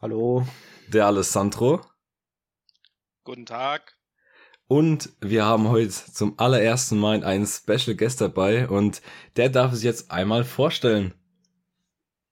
[0.00, 0.46] Hallo.
[0.92, 1.80] Der Alessandro.
[3.24, 3.96] Guten Tag.
[4.68, 9.02] Und wir haben heute zum allerersten Mal einen Special Guest dabei und
[9.34, 11.14] der darf sich jetzt einmal vorstellen.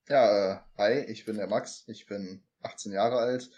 [0.09, 3.51] Ja, äh, hi, ich bin der Max, ich bin 18 Jahre alt,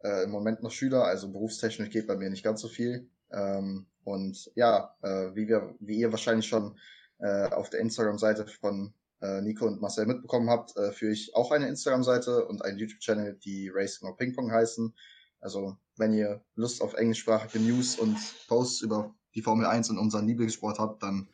[0.00, 3.08] äh, im Moment noch Schüler, also berufstechnisch geht bei mir nicht ganz so viel.
[3.32, 6.78] Ähm, und ja, äh, wie wir, wie ihr wahrscheinlich schon
[7.18, 11.50] äh, auf der Instagram-Seite von äh, Nico und Marcel mitbekommen habt, äh, führe ich auch
[11.50, 14.94] eine Instagram-Seite und einen YouTube-Channel, die Racing or Ping Pong heißen.
[15.40, 18.16] Also wenn ihr Lust auf englischsprachige News und
[18.48, 21.28] Posts über die Formel 1 und unseren Lieblingssport habt, dann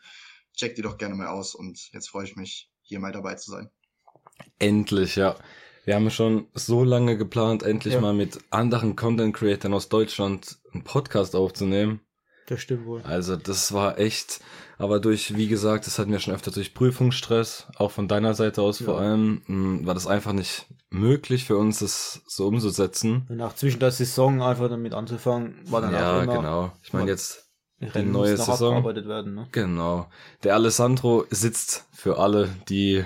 [0.54, 3.50] checkt die doch gerne mal aus und jetzt freue ich mich, hier mal dabei zu
[3.50, 3.70] sein.
[4.58, 5.36] Endlich, ja.
[5.84, 8.00] Wir haben schon so lange geplant, endlich ja.
[8.00, 12.00] mal mit anderen Content Creators aus Deutschland einen Podcast aufzunehmen.
[12.46, 13.02] Das stimmt wohl.
[13.02, 14.40] Also das war echt,
[14.78, 18.62] aber durch, wie gesagt, das hatten wir schon öfter durch Prüfungsstress, auch von deiner Seite
[18.62, 18.86] aus ja.
[18.86, 23.26] vor allem, hm, war das einfach nicht möglich für uns, das so umzusetzen.
[23.28, 26.32] Und nach zwischen der Saison einfach damit anzufangen, war dann ja, auch immer...
[26.32, 26.72] Ja, genau.
[26.82, 27.44] Ich meine jetzt
[27.80, 28.84] die neue Saison.
[28.84, 29.48] Werden, ne?
[29.52, 30.08] Genau.
[30.42, 33.04] Der Alessandro sitzt für alle, die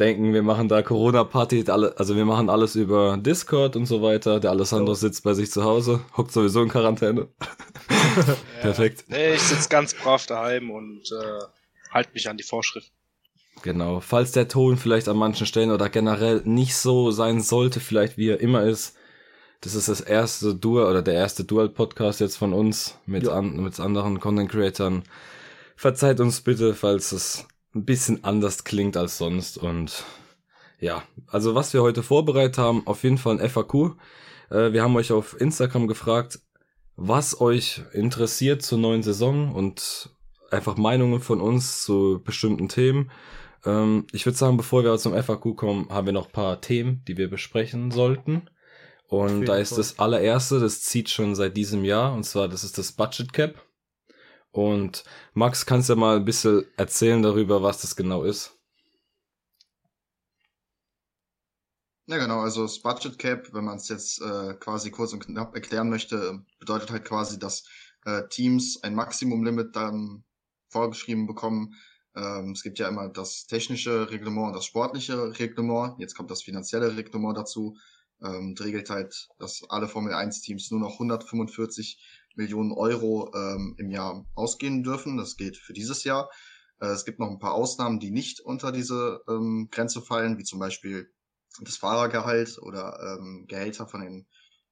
[0.00, 4.40] denken, wir machen da Corona-Party, also wir machen alles über Discord und so weiter.
[4.40, 7.28] Der Alessandro sitzt bei sich zu Hause, hockt sowieso in Quarantäne.
[7.90, 8.36] ja.
[8.62, 9.04] Perfekt.
[9.08, 11.44] Nee, ich sitze ganz brav daheim und äh,
[11.90, 12.90] halte mich an die Vorschrift.
[13.62, 14.00] Genau.
[14.00, 18.30] Falls der Ton vielleicht an manchen Stellen oder generell nicht so sein sollte, vielleicht wie
[18.30, 18.96] er immer ist,
[19.60, 23.32] das ist das erste Dual oder der erste Dual-Podcast jetzt von uns mit, ja.
[23.32, 25.02] an, mit anderen Content-Creatern.
[25.76, 29.58] Verzeiht uns bitte, falls es ein bisschen anders klingt als sonst.
[29.58, 30.04] Und
[30.78, 33.96] ja, also was wir heute vorbereitet haben, auf jeden Fall ein FAQ.
[34.50, 36.40] Äh, wir haben euch auf Instagram gefragt,
[36.96, 40.10] was euch interessiert zur neuen Saison und
[40.50, 43.10] einfach Meinungen von uns zu bestimmten Themen.
[43.64, 47.02] Ähm, ich würde sagen, bevor wir zum FAQ kommen, haben wir noch ein paar Themen,
[47.06, 48.48] die wir besprechen sollten.
[49.06, 52.78] Und da ist das allererste, das zieht schon seit diesem Jahr, und zwar das ist
[52.78, 53.60] das Budget Cap.
[54.52, 58.56] Und Max, kannst du mal ein bisschen erzählen darüber, was das genau ist?
[62.10, 62.40] Ja, genau.
[62.40, 66.44] Also das Budget Cap, wenn man es jetzt äh, quasi kurz und knapp erklären möchte,
[66.58, 67.64] bedeutet halt quasi, dass
[68.04, 70.24] äh, Teams ein Maximumlimit dann
[70.70, 71.76] vorgeschrieben bekommen.
[72.16, 76.00] Ähm, es gibt ja immer das technische Reglement und das sportliche Reglement.
[76.00, 77.76] Jetzt kommt das finanzielle Reglement dazu.
[78.22, 81.98] Ähm, regelt halt, dass alle Formel 1 Teams nur noch 145
[82.36, 85.16] Millionen Euro ähm, im Jahr ausgehen dürfen.
[85.16, 86.30] Das geht für dieses Jahr.
[86.80, 90.44] Äh, es gibt noch ein paar Ausnahmen, die nicht unter diese ähm, Grenze fallen, wie
[90.44, 91.12] zum Beispiel
[91.60, 94.26] das Fahrergehalt oder ähm, Gehälter von den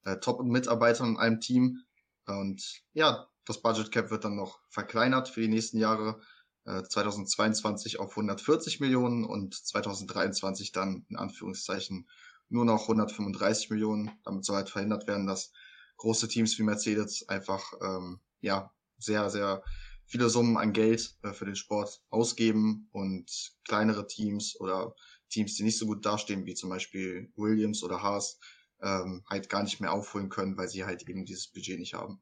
[0.05, 1.83] äh, Top-Mitarbeitern in einem Team.
[2.25, 6.21] Und ja, das Budget Cap wird dann noch verkleinert für die nächsten Jahre.
[6.65, 12.07] Äh, 2022 auf 140 Millionen und 2023 dann in Anführungszeichen
[12.49, 14.11] nur noch 135 Millionen.
[14.23, 15.51] Damit soll halt verhindert werden, dass
[15.99, 19.63] große Teams wie Mercedes einfach ähm, ja sehr, sehr
[20.05, 24.95] viele Summen an Geld äh, für den Sport ausgeben und kleinere Teams oder
[25.29, 28.39] Teams, die nicht so gut dastehen, wie zum Beispiel Williams oder Haas,
[28.81, 32.19] ähm, halt gar nicht mehr aufholen können, weil sie halt eben dieses Budget nicht haben.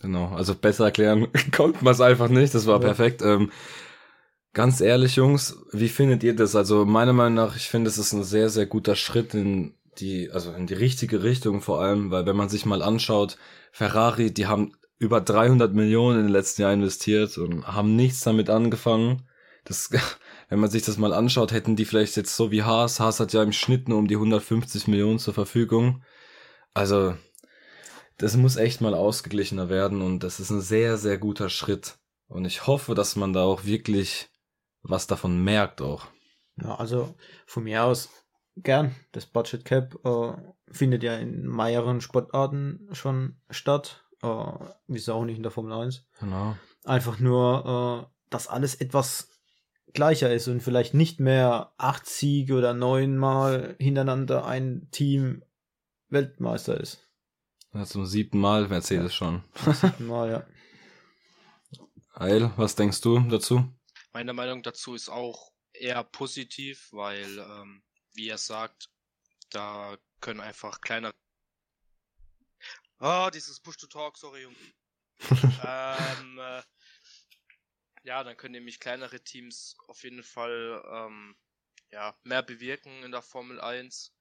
[0.00, 2.86] Genau, also besser erklären konnte man es einfach nicht, das war ja.
[2.86, 3.22] perfekt.
[3.22, 3.50] Ähm,
[4.52, 6.54] ganz ehrlich, Jungs, wie findet ihr das?
[6.54, 10.30] Also meiner Meinung nach, ich finde, es ist ein sehr, sehr guter Schritt in die,
[10.30, 13.36] also in die richtige Richtung vor allem, weil wenn man sich mal anschaut,
[13.72, 18.48] Ferrari, die haben über 300 Millionen in den letzten Jahren investiert und haben nichts damit
[18.50, 19.28] angefangen.
[19.64, 19.90] Das,
[20.48, 23.32] wenn man sich das mal anschaut, hätten die vielleicht jetzt so wie Haas, Haas hat
[23.32, 26.02] ja im Schnitt nur um die 150 Millionen zur Verfügung.
[26.74, 27.16] Also,
[28.18, 31.98] das muss echt mal ausgeglichener werden und das ist ein sehr, sehr guter Schritt.
[32.28, 34.30] Und ich hoffe, dass man da auch wirklich
[34.82, 36.06] was davon merkt auch.
[36.56, 37.14] Ja, also
[37.46, 38.10] von mir aus
[38.56, 38.94] gern.
[39.12, 40.32] Das Budget Cap äh,
[40.70, 44.04] findet ja in mehreren Sportarten schon statt.
[44.22, 44.28] Äh,
[44.86, 46.06] wieso auch nicht in der Formel 1.
[46.20, 46.56] Genau.
[46.84, 49.28] Einfach nur, äh, dass alles etwas
[49.94, 55.42] gleicher ist und vielleicht nicht mehr acht Siege oder neunmal hintereinander ein Team
[56.08, 57.08] Weltmeister ist.
[57.74, 59.16] Ja, zum siebten Mal Mercedes ja.
[59.16, 59.44] schon.
[59.54, 60.46] Zum siebten Mal, ja.
[62.18, 63.64] Heil, was denkst du dazu?
[64.12, 67.82] Meine Meinung dazu ist auch eher positiv, weil ähm,
[68.14, 68.90] wie er sagt,
[69.50, 71.12] da können einfach kleiner.
[72.98, 74.56] Ah, oh, dieses Push-to-Talk, sorry, Junge.
[75.64, 76.62] ähm, äh,
[78.04, 81.36] ja, dann können nämlich kleinere Teams auf jeden Fall ähm,
[81.90, 84.14] ja, mehr bewirken in der Formel 1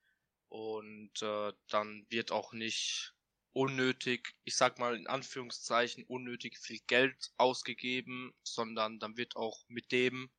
[0.50, 3.14] und äh, dann wird auch nicht
[3.54, 9.92] unnötig, ich sag mal in Anführungszeichen, unnötig viel Geld ausgegeben, sondern dann wird auch mit
[9.92, 10.30] dem,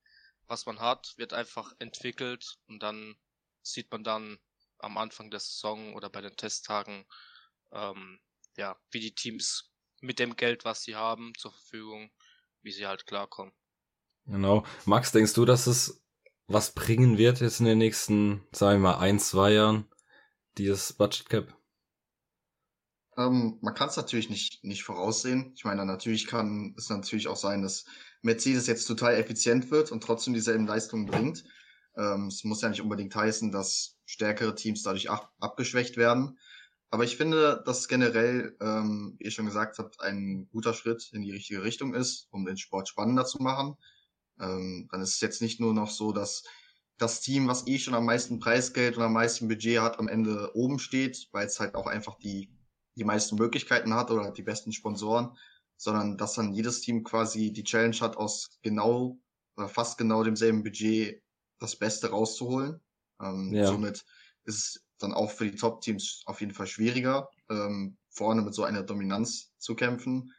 [0.46, 3.16] was man hat, wird einfach entwickelt und dann
[3.62, 4.38] sieht man dann
[4.78, 7.06] am Anfang der Saison oder bei den Testtagen,
[7.72, 8.20] ähm,
[8.56, 12.10] ja, wie die Teams mit dem Geld, was sie haben, zur Verfügung,
[12.62, 13.54] wie sie halt klarkommen.
[14.26, 14.64] Genau.
[14.84, 16.02] Max, denkst du, dass es
[16.48, 19.88] was bringen wird jetzt in den nächsten, sagen wir mal, ein, zwei Jahren,
[20.58, 21.56] dieses Budget Cap?
[23.16, 25.52] Ähm, man kann es natürlich nicht, nicht voraussehen.
[25.54, 27.84] Ich meine, natürlich kann es natürlich auch sein, dass
[28.22, 31.44] Mercedes jetzt total effizient wird und trotzdem dieselben Leistungen bringt.
[31.96, 36.38] Ähm, es muss ja nicht unbedingt heißen, dass stärkere Teams dadurch ab abgeschwächt werden.
[36.90, 41.22] Aber ich finde, dass generell, ähm, wie ihr schon gesagt habt, ein guter Schritt in
[41.22, 43.76] die richtige Richtung ist, um den Sport spannender zu machen.
[44.40, 46.44] Ähm, dann ist es jetzt nicht nur noch so, dass
[46.98, 50.54] das Team, was eh schon am meisten Preisgeld und am meisten Budget hat, am Ende
[50.54, 52.50] oben steht, weil es halt auch einfach die
[52.96, 55.36] die meisten Möglichkeiten hat oder die besten Sponsoren,
[55.76, 59.18] sondern dass dann jedes Team quasi die Challenge hat, aus genau
[59.56, 61.22] oder fast genau demselben Budget
[61.62, 62.80] das Beste rauszuholen.
[63.20, 63.66] Ähm, ja.
[63.66, 64.04] Somit
[64.44, 68.64] ist es dann auch für die Top-Teams auf jeden Fall schwieriger, ähm, vorne mit so
[68.64, 70.32] einer Dominanz zu kämpfen.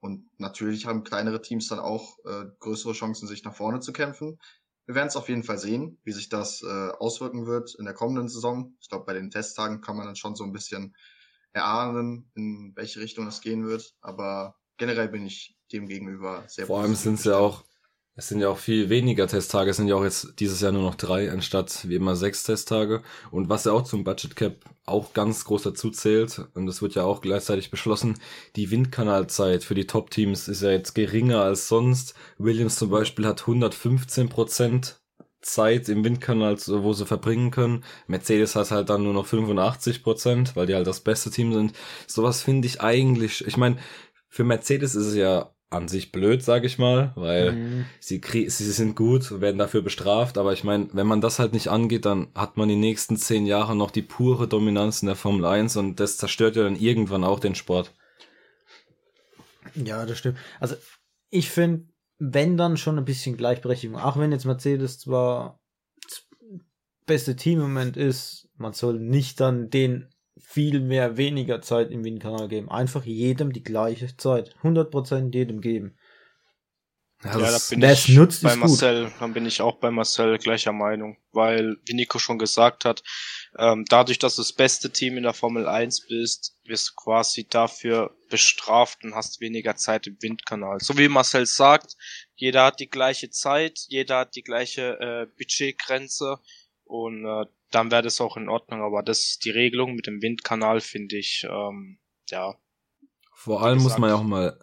[0.00, 4.38] Und natürlich haben kleinere Teams dann auch äh, größere Chancen, sich nach vorne zu kämpfen.
[4.86, 7.94] Wir werden es auf jeden Fall sehen, wie sich das äh, auswirken wird in der
[7.94, 8.74] kommenden Saison.
[8.80, 10.96] Ich glaube, bei den Testtagen kann man dann schon so ein bisschen
[11.52, 13.94] erahnen, in welche Richtung es gehen wird.
[14.00, 17.64] Aber generell bin ich dem gegenüber sehr Vor allem sind es ja auch,
[18.16, 20.82] es sind ja auch viel weniger Testtage, es sind ja auch jetzt dieses Jahr nur
[20.82, 23.02] noch drei, anstatt wie immer sechs Testtage.
[23.30, 26.94] Und was ja auch zum Budget Cap auch ganz groß dazu zählt, und das wird
[26.94, 28.18] ja auch gleichzeitig beschlossen,
[28.56, 32.14] die Windkanalzeit für die Top-Teams ist ja jetzt geringer als sonst.
[32.36, 35.00] Williams zum Beispiel hat 115 Prozent
[35.40, 37.84] Zeit im Windkanal, wo sie verbringen können.
[38.06, 41.72] Mercedes hat halt dann nur noch 85 Prozent, weil die halt das beste Team sind.
[42.06, 43.78] Sowas finde ich eigentlich, ich meine,
[44.28, 47.86] für Mercedes ist es ja an sich blöd, sage ich mal, weil mhm.
[48.00, 51.68] sie, sie sind gut, werden dafür bestraft, aber ich meine, wenn man das halt nicht
[51.68, 55.44] angeht, dann hat man die nächsten zehn Jahre noch die pure Dominanz in der Formel
[55.44, 57.92] 1 und das zerstört ja dann irgendwann auch den Sport.
[59.76, 60.38] Ja, das stimmt.
[60.58, 60.74] Also
[61.30, 61.86] ich finde,
[62.18, 63.98] wenn dann schon ein bisschen Gleichberechtigung.
[63.98, 65.58] Auch wenn jetzt Mercedes zwar
[66.02, 66.26] das
[67.06, 70.09] beste Team im Moment ist, man soll nicht dann den
[70.40, 72.70] viel mehr weniger Zeit im Windkanal geben.
[72.70, 74.54] Einfach jedem die gleiche Zeit.
[74.62, 75.96] 100% jedem geben.
[77.22, 79.12] Ja, ja da bin ich nutzt, bei Marcel, gut.
[79.20, 83.02] dann bin ich auch bei Marcel gleicher Meinung, weil, wie Nico schon gesagt hat,
[83.58, 87.46] ähm, dadurch, dass du das beste Team in der Formel 1 bist, wirst du quasi
[87.46, 90.78] dafür bestraft und hast weniger Zeit im Windkanal.
[90.80, 91.94] So wie Marcel sagt,
[92.36, 96.38] jeder hat die gleiche Zeit, jeder hat die gleiche äh, Budgetgrenze
[96.84, 100.22] und äh, dann wäre das auch in Ordnung, aber das ist die Regelung mit dem
[100.22, 102.54] Windkanal, finde ich, ähm, ja.
[103.32, 104.58] Vor allem muss man ja auch mal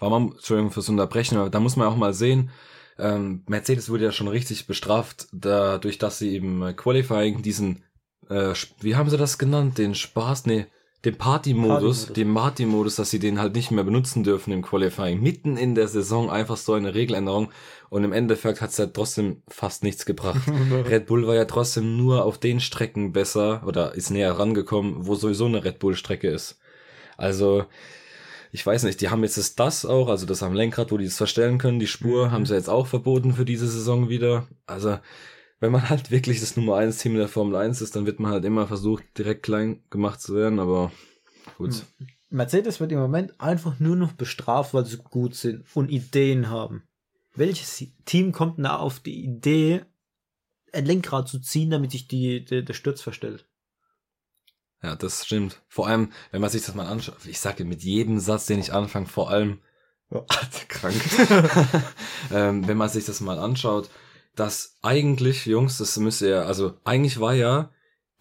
[0.00, 2.50] war man, Entschuldigung fürs Unterbrechen, aber da muss man auch mal sehen,
[2.98, 7.84] ähm, Mercedes wurde ja schon richtig bestraft, dadurch, dass sie eben Qualifying diesen,
[8.28, 10.66] äh, wie haben sie das genannt, den Spaß, nee,
[11.04, 15.22] den Party-Modus, Party den Party-Modus, dass sie den halt nicht mehr benutzen dürfen im Qualifying.
[15.22, 17.50] Mitten in der Saison einfach so eine Regeländerung
[17.88, 20.42] und im Endeffekt hat es ja trotzdem fast nichts gebracht.
[20.70, 25.14] Red Bull war ja trotzdem nur auf den Strecken besser oder ist näher rangekommen, wo
[25.14, 26.58] sowieso eine Red Bull-Strecke ist.
[27.16, 27.64] Also,
[28.52, 31.06] ich weiß nicht, die haben jetzt das, das auch, also das am Lenkrad, wo die
[31.06, 32.30] es verstellen können, die Spur mhm.
[32.32, 34.48] haben sie jetzt auch verboten für diese Saison wieder.
[34.66, 34.98] Also,
[35.60, 38.18] wenn man halt wirklich das Nummer 1 Team in der Formel 1 ist, dann wird
[38.18, 40.90] man halt immer versucht, direkt klein gemacht zu werden, aber
[41.58, 41.84] gut.
[41.98, 42.06] Mhm.
[42.30, 46.84] Mercedes wird im Moment einfach nur noch bestraft, weil sie gut sind und Ideen haben.
[47.34, 49.84] Welches Team kommt da auf die Idee,
[50.72, 53.46] ein Lenkrad zu ziehen, damit sich die, die, der Sturz verstellt?
[54.82, 55.60] Ja, das stimmt.
[55.68, 58.72] Vor allem, wenn man sich das mal anschaut, ich sage mit jedem Satz, den ich
[58.72, 59.60] anfange, vor allem,
[60.10, 60.24] ja.
[60.68, 60.94] krank,
[62.32, 63.90] ähm, wenn man sich das mal anschaut,
[64.36, 67.70] dass eigentlich, Jungs, das müsste ja, also eigentlich war ja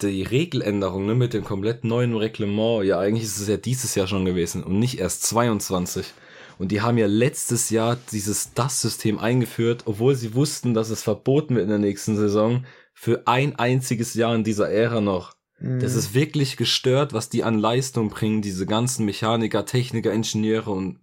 [0.02, 4.08] die Regeländerung ne, mit dem komplett neuen Reglement, ja eigentlich ist es ja dieses Jahr
[4.08, 6.14] schon gewesen und nicht erst 22.
[6.58, 11.56] Und die haben ja letztes Jahr dieses DAS-System eingeführt, obwohl sie wussten, dass es verboten
[11.56, 15.36] wird in der nächsten Saison, für ein einziges Jahr in dieser Ära noch.
[15.62, 21.00] Das ist wirklich gestört, was die an Leistung bringen, diese ganzen Mechaniker, Techniker, Ingenieure und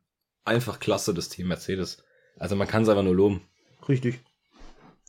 [0.47, 2.03] einfach klasse, das Team Mercedes.
[2.39, 3.43] Also man kann es einfach nur loben.
[3.87, 4.21] Richtig.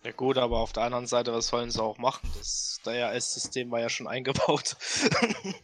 [0.08, 2.30] Ja gut, aber auf der anderen Seite, was sollen sie auch machen?
[2.38, 4.78] Das DRS-System war ja schon eingebaut.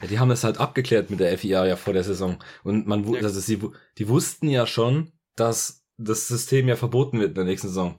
[0.00, 2.42] Ja, die haben das halt abgeklärt mit der FIA ja vor der Saison.
[2.64, 3.20] Und man, ja.
[3.20, 3.60] also sie,
[3.98, 7.94] die wussten ja schon, dass das System ja verboten wird in der nächsten Saison.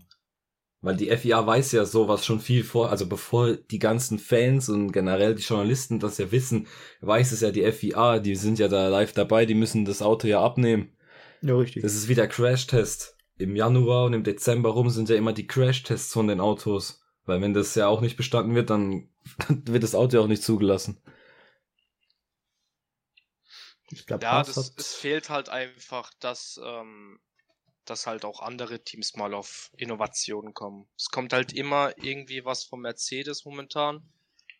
[0.82, 4.92] Weil die FIA weiß ja sowas schon viel vor, also bevor die ganzen Fans und
[4.92, 6.68] generell die Journalisten das ja wissen,
[7.00, 10.28] weiß es ja die FIA, die sind ja da live dabei, die müssen das Auto
[10.28, 10.92] ja abnehmen.
[11.42, 11.84] Ja, richtig.
[11.84, 13.13] Das ist wie der Crash-Test.
[13.38, 17.04] Im Januar und im Dezember rum sind ja immer die Crash-Tests von den Autos.
[17.26, 19.10] Weil wenn das ja auch nicht bestanden wird, dann,
[19.48, 21.02] dann wird das Auto ja auch nicht zugelassen.
[23.90, 24.74] Ich glaube, ja, das, hat...
[24.78, 27.20] es fehlt halt einfach, dass, ähm,
[27.86, 30.88] dass halt auch andere Teams mal auf Innovationen kommen.
[30.98, 34.02] Es kommt halt immer irgendwie was von Mercedes momentan.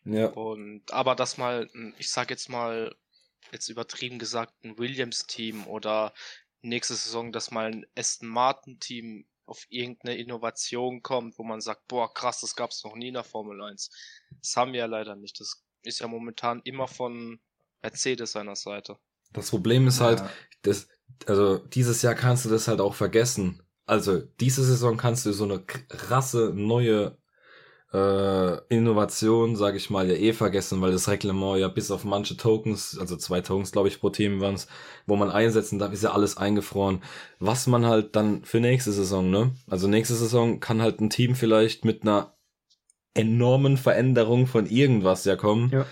[0.04, 0.26] Ja.
[0.28, 2.94] Und aber dass mal, ich sag jetzt mal,
[3.52, 6.12] jetzt übertrieben gesagt, ein Williams-Team oder
[6.64, 12.12] nächste Saison, dass mal ein Aston Martin-Team auf irgendeine Innovation kommt, wo man sagt, boah,
[12.12, 13.90] krass, das gab's noch nie in der Formel 1.
[14.40, 15.38] Das haben wir ja leider nicht.
[15.38, 17.40] Das ist ja momentan immer von
[17.82, 18.96] Mercedes seiner Seite.
[19.32, 20.26] Das Problem ist halt, ja.
[20.26, 20.88] halt, das,
[21.26, 23.62] also dieses Jahr kannst du das halt auch vergessen.
[23.86, 27.18] Also diese Saison kannst du so eine krasse neue
[27.94, 32.36] äh, Innovation, sage ich mal, ja eh vergessen, weil das Reglement ja bis auf manche
[32.36, 34.66] Tokens, also zwei Tokens, glaube ich, pro Team waren es,
[35.06, 37.02] wo man einsetzen darf, ist ja alles eingefroren.
[37.38, 39.52] Was man halt dann für nächste Saison, ne?
[39.70, 42.34] Also nächste Saison kann halt ein Team vielleicht mit einer
[43.14, 45.70] enormen Veränderung von irgendwas ja kommen.
[45.70, 45.86] Ja.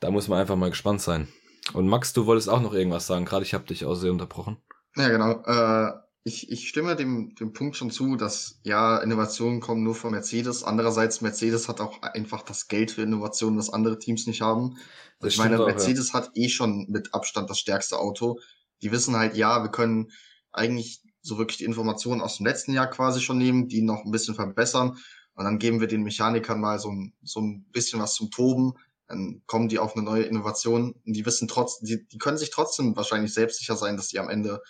[0.00, 1.28] Da muss man einfach mal gespannt sein.
[1.74, 4.56] Und Max, du wolltest auch noch irgendwas sagen, gerade ich habe dich auch sehr unterbrochen.
[4.96, 5.42] Ja, genau.
[5.44, 5.92] Äh,
[6.26, 10.64] ich, ich stimme dem, dem Punkt schon zu, dass ja, Innovationen kommen nur von Mercedes.
[10.64, 14.76] Andererseits, Mercedes hat auch einfach das Geld für Innovationen, was andere Teams nicht haben.
[15.20, 16.14] Das ich meine, auch, Mercedes ja.
[16.14, 18.40] hat eh schon mit Abstand das stärkste Auto.
[18.82, 20.10] Die wissen halt, ja, wir können
[20.50, 24.10] eigentlich so wirklich die Informationen aus dem letzten Jahr quasi schon nehmen, die noch ein
[24.10, 24.98] bisschen verbessern.
[25.36, 28.74] Und dann geben wir den Mechanikern mal so ein, so ein bisschen was zum Toben
[29.08, 32.50] dann kommen die auf eine neue Innovation und die wissen trotzdem, die, die können sich
[32.50, 34.60] trotzdem wahrscheinlich selbstsicher sein, dass die am Ende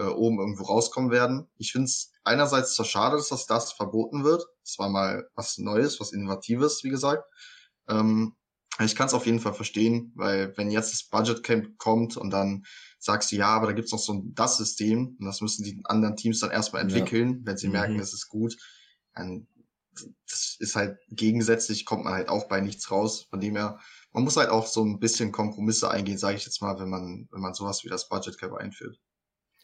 [0.00, 1.48] äh, oben irgendwo rauskommen werden.
[1.58, 4.44] Ich finde es einerseits zwar schade, dass das, verboten wird.
[4.64, 7.24] Das war mal was Neues, was Innovatives, wie gesagt.
[7.88, 8.34] Ähm,
[8.78, 12.30] ich kann es auf jeden Fall verstehen, weil wenn jetzt das Budget Camp kommt und
[12.30, 12.64] dann
[12.98, 15.82] sagst du, ja, aber da gibt's noch so ein das System und das müssen die
[15.84, 17.40] anderen Teams dann erstmal entwickeln, ja.
[17.44, 17.72] wenn sie mhm.
[17.74, 18.56] merken, es ist gut,
[19.14, 19.46] dann
[20.30, 23.26] das ist halt gegensätzlich, kommt man halt auch bei nichts raus.
[23.28, 23.78] Von dem her,
[24.12, 27.28] man muss halt auch so ein bisschen Kompromisse eingehen, sage ich jetzt mal, wenn man,
[27.30, 28.98] wenn man sowas wie das Budget Cap einführt.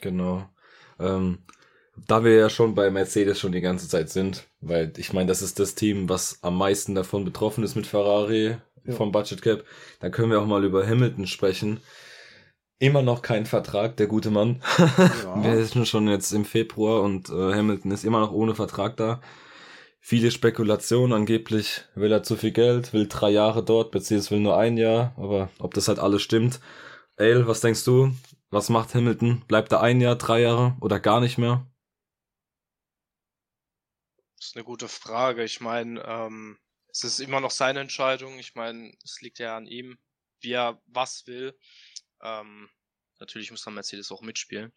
[0.00, 0.49] Genau.
[0.99, 1.38] Ähm,
[2.07, 5.43] da wir ja schon bei Mercedes schon die ganze Zeit sind, weil ich meine, das
[5.43, 8.95] ist das Team, was am meisten davon betroffen ist mit Ferrari ja.
[8.95, 9.65] vom Budget Cap,
[10.00, 11.81] dann können wir auch mal über Hamilton sprechen.
[12.79, 14.62] Immer noch kein Vertrag, der gute Mann.
[15.25, 15.43] Ja.
[15.43, 19.21] wir sind schon jetzt im Februar und äh, Hamilton ist immer noch ohne Vertrag da
[20.07, 21.12] viele Spekulationen.
[21.12, 25.12] Angeblich will er zu viel Geld, will drei Jahre dort, beziehungsweise will nur ein Jahr.
[25.17, 26.61] Aber ob das halt alles stimmt.
[27.17, 28.12] Ale, was denkst du?
[28.50, 29.45] Was macht Hamilton?
[29.47, 31.67] Bleibt er ein Jahr, drei Jahre oder gar nicht mehr?
[34.37, 35.43] Das ist eine gute Frage.
[35.45, 38.38] Ich meine, ähm, es ist immer noch seine Entscheidung.
[38.38, 39.99] Ich meine, es liegt ja an ihm,
[40.41, 41.59] wie er was will.
[42.23, 42.69] Ähm,
[43.19, 44.73] natürlich muss dann Mercedes auch mitspielen.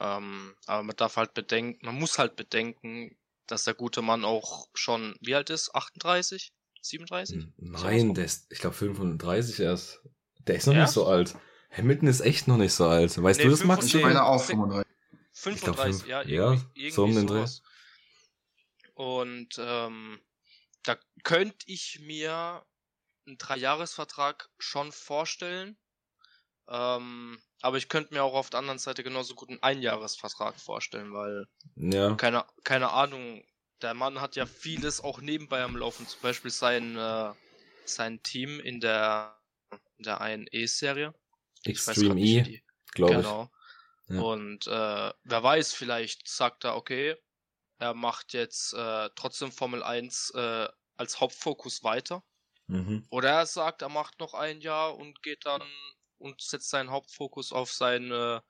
[0.00, 3.16] Ähm, aber man darf halt bedenken, man muss halt bedenken,
[3.46, 5.74] dass der gute Mann auch schon, wie alt ist?
[5.74, 6.52] 38?
[6.80, 7.46] 37?
[7.56, 10.00] Nein, der ist, ich glaube 35 erst.
[10.46, 10.82] Der ist noch ja?
[10.82, 11.36] nicht so alt.
[11.72, 13.20] Hamilton ist echt noch nicht so alt.
[13.20, 13.86] Weißt nee, du das, Max?
[13.86, 14.92] Ich meine auch 35.
[15.32, 17.46] 35, ja, irgendwie, ja, so um den Dreh.
[18.94, 20.20] Und ähm,
[20.82, 22.64] da könnte ich mir
[23.26, 25.76] einen Dreijahresvertrag schon vorstellen.
[26.68, 31.12] Ähm, aber ich könnte mir auch auf der anderen Seite genauso gut einen Einjahresvertrag vorstellen,
[31.12, 32.14] weil ja.
[32.14, 33.44] keine, keine Ahnung,
[33.80, 37.32] der Mann hat ja vieles auch nebenbei am Laufen, zum Beispiel sein, äh,
[37.84, 39.36] sein Team in der,
[39.98, 41.14] in der E-Serie.
[41.64, 43.50] Extreme E, glaube genau.
[44.08, 44.14] ich.
[44.14, 44.20] Ja.
[44.20, 47.16] Und äh, wer weiß, vielleicht sagt er, okay,
[47.78, 52.22] er macht jetzt äh, trotzdem Formel 1 äh, als Hauptfokus weiter.
[52.66, 53.06] Mhm.
[53.10, 55.62] Oder er sagt, er macht noch ein Jahr und geht dann
[56.18, 58.40] und setzt seinen Hauptfokus auf sein, äh,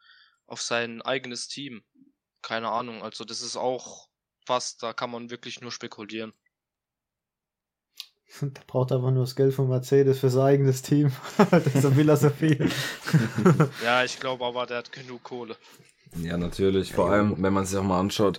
[0.46, 1.84] auf sein eigenes Team.
[2.42, 4.08] Keine Ahnung, also das ist auch
[4.46, 6.32] was, da kann man wirklich nur spekulieren.
[8.40, 11.12] Da braucht er aber nur das Geld von Mercedes für sein eigenes Team.
[11.38, 12.68] Deshalb will er so viel.
[13.84, 15.56] ja, ich glaube aber, der hat genug Kohle.
[16.16, 16.92] Ja, natürlich.
[16.92, 18.38] Vor allem, wenn man sich auch mal anschaut,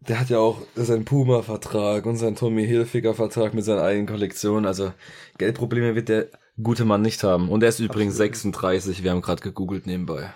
[0.00, 4.66] der hat ja auch seinen Puma-Vertrag und seinen Tommy Hilfiger-Vertrag mit seiner eigenen Kollektion.
[4.66, 4.92] Also
[5.38, 6.28] Geldprobleme wird der
[6.60, 7.48] gute Mann nicht haben.
[7.48, 8.36] Und er ist übrigens Absolut.
[8.36, 10.32] 36, wir haben gerade gegoogelt nebenbei.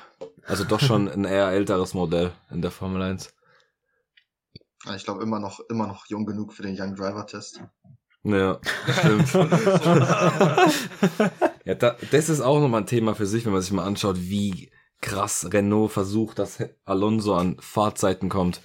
[0.46, 3.34] Also doch schon ein eher älteres Modell in der Formel 1.
[4.94, 7.60] Ich glaube immer noch, immer noch jung genug für den Young Driver Test.
[8.26, 8.60] Ja,
[8.98, 9.32] stimmt.
[11.64, 14.16] ja, da, das ist auch nochmal ein Thema für sich, wenn man sich mal anschaut,
[14.18, 18.60] wie krass Renault versucht, dass Alonso an Fahrzeiten kommt.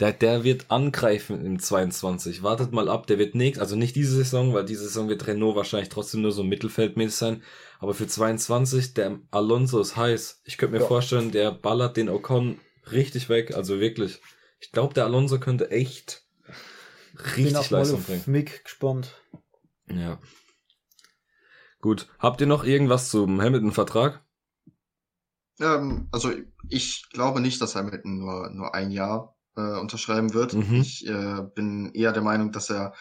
[0.00, 2.42] Der, der wird angreifen im 22.
[2.42, 5.56] Wartet mal ab, der wird nächst, also nicht diese Saison, weil diese Saison wird Renault
[5.56, 7.42] wahrscheinlich trotzdem nur so mittelfeldmäßig sein.
[7.78, 10.42] Aber für 22, der Alonso ist heiß.
[10.44, 10.86] Ich könnte mir ja.
[10.86, 12.60] vorstellen, der ballert den Ocon
[12.92, 14.20] richtig weg, also wirklich.
[14.60, 16.25] Ich glaube, der Alonso könnte echt
[17.36, 18.22] richtig Leistung bringen.
[18.26, 19.14] Mick gespannt.
[19.88, 20.18] Ja.
[21.80, 22.08] Gut.
[22.18, 24.24] Habt ihr noch irgendwas zum Hamilton-Vertrag?
[25.60, 26.32] Ähm, also
[26.68, 30.54] ich glaube nicht, dass Hamilton nur, nur ein Jahr äh, unterschreiben wird.
[30.54, 30.74] Mhm.
[30.74, 32.94] Ich äh, bin eher der Meinung, dass er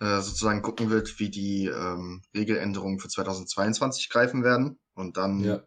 [0.00, 4.78] äh, sozusagen gucken wird, wie die ähm, Regeländerungen für 2022 greifen werden.
[4.94, 5.62] Und dann ja.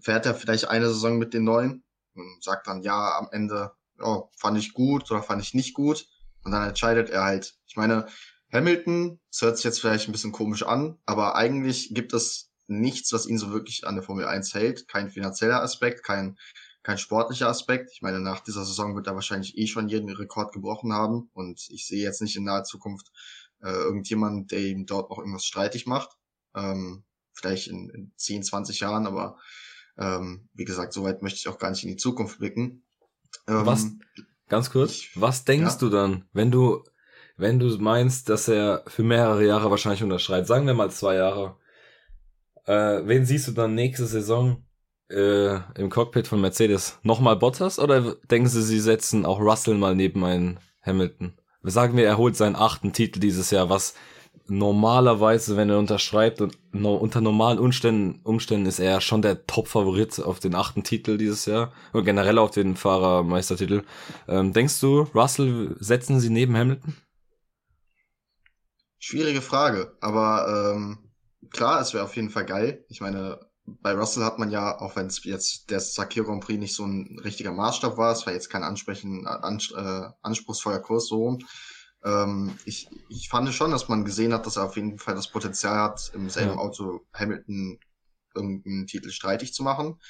[0.00, 1.84] fährt er vielleicht eine Saison mit den neuen
[2.14, 6.06] und sagt dann, ja, am Ende, oh, fand ich gut oder fand ich nicht gut.
[6.44, 7.54] Und dann entscheidet er halt.
[7.66, 8.06] Ich meine,
[8.52, 13.12] Hamilton, das hört sich jetzt vielleicht ein bisschen komisch an, aber eigentlich gibt es nichts,
[13.12, 14.88] was ihn so wirklich an der Formel 1 hält.
[14.88, 16.38] Kein finanzieller Aspekt, kein,
[16.82, 17.90] kein sportlicher Aspekt.
[17.92, 21.66] Ich meine, nach dieser Saison wird er wahrscheinlich eh schon jeden Rekord gebrochen haben und
[21.70, 23.10] ich sehe jetzt nicht in naher Zukunft
[23.62, 26.10] äh, irgendjemand, der ihm dort noch irgendwas streitig macht.
[26.54, 29.38] Ähm, vielleicht in, in 10, 20 Jahren, aber
[29.98, 32.84] ähm, wie gesagt, soweit möchte ich auch gar nicht in die Zukunft blicken.
[33.46, 33.86] Ähm, was,
[34.50, 35.78] ganz kurz, was denkst ja?
[35.78, 36.84] du dann, wenn du,
[37.38, 41.56] wenn du meinst, dass er für mehrere Jahre wahrscheinlich unterschreibt, sagen wir mal zwei Jahre,
[42.66, 44.66] äh, wen siehst du dann nächste Saison
[45.08, 46.98] äh, im Cockpit von Mercedes?
[47.02, 51.32] Nochmal Bottas oder denken sie, sie setzen auch Russell mal neben einen Hamilton?
[51.62, 53.94] Sagen wir, er holt seinen achten Titel dieses Jahr, was
[54.50, 60.20] normalerweise, wenn er unterschreibt und no, unter normalen Umständen, Umständen ist er schon der Top-Favorit
[60.20, 63.84] auf den achten Titel dieses Jahr und generell auf den Fahrermeistertitel.
[64.28, 66.96] Ähm, denkst du, Russell setzen sie neben Hamilton?
[68.98, 70.98] Schwierige Frage, aber ähm,
[71.50, 72.84] klar, es wäre auf jeden Fall geil.
[72.88, 76.58] Ich meine, bei Russell hat man ja, auch wenn es jetzt der Sakir Grand Prix
[76.58, 81.06] nicht so ein richtiger Maßstab war, es war jetzt kein ansprechen, ans, äh, anspruchsvoller Kurs
[81.06, 81.38] so
[82.04, 85.28] ähm, ich, ich fand schon, dass man gesehen hat, dass er auf jeden Fall das
[85.28, 86.58] Potenzial hat, im selben ja.
[86.58, 87.78] Auto Hamilton
[88.34, 90.00] irgendeinen Titel streitig zu machen.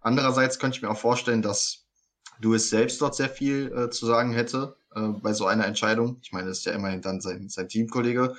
[0.00, 1.86] Andererseits könnte ich mir auch vorstellen, dass
[2.40, 6.18] Lewis selbst dort sehr viel äh, zu sagen hätte äh, bei so einer Entscheidung.
[6.22, 8.34] Ich meine, das ist ja immerhin dann sein, sein Teamkollege.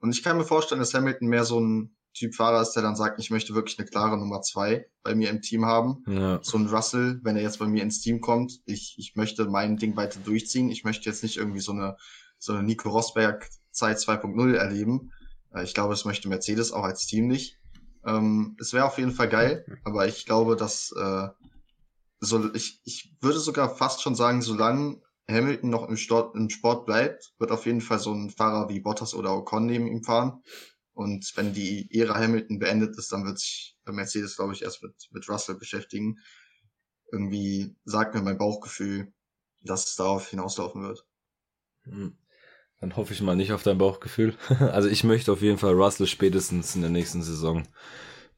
[0.00, 2.96] Und ich kann mir vorstellen, dass Hamilton mehr so ein Typ Fahrer ist, der dann
[2.96, 6.02] sagt, ich möchte wirklich eine klare Nummer zwei bei mir im Team haben.
[6.06, 6.40] Ja.
[6.42, 9.76] So ein Russell, wenn er jetzt bei mir ins Team kommt, ich, ich möchte mein
[9.76, 10.70] Ding weiter durchziehen.
[10.70, 11.96] Ich möchte jetzt nicht irgendwie so eine,
[12.38, 15.12] so eine Nico Rosberg Zeit 2.0 erleben.
[15.54, 17.58] Äh, ich glaube, das möchte Mercedes auch als Team nicht.
[18.04, 21.28] Ähm, es wäre auf jeden Fall geil, aber ich glaube, dass äh,
[22.20, 26.86] so, ich, ich würde sogar fast schon sagen, solange Hamilton noch im Sport, im Sport
[26.86, 30.42] bleibt, wird auf jeden Fall so ein Fahrer wie Bottas oder Ocon neben ihm fahren.
[30.94, 34.94] Und wenn die Ära Hamilton beendet ist, dann wird sich Mercedes, glaube ich, erst mit,
[35.12, 36.18] mit Russell beschäftigen.
[37.12, 39.12] Irgendwie sagt mir mein Bauchgefühl,
[39.60, 41.06] dass es darauf hinauslaufen wird.
[41.84, 42.18] Hm.
[42.80, 44.34] Dann hoffe ich mal nicht auf dein Bauchgefühl.
[44.60, 47.64] Also ich möchte auf jeden Fall Russell spätestens in der nächsten Saison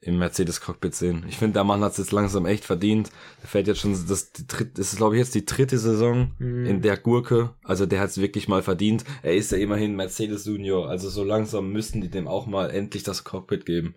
[0.03, 1.27] im Mercedes-Cockpit sehen.
[1.29, 3.11] Ich finde, der Mann hat es jetzt langsam echt verdient.
[3.43, 6.33] Er fährt jetzt schon, das, die dritte, das ist glaube ich jetzt die dritte Saison
[6.39, 6.65] mhm.
[6.65, 7.55] in der Gurke.
[7.63, 9.05] Also der hat es wirklich mal verdient.
[9.23, 10.89] Er ist ja immerhin Mercedes Junior.
[10.89, 13.95] Also so langsam müssten die dem auch mal endlich das Cockpit geben.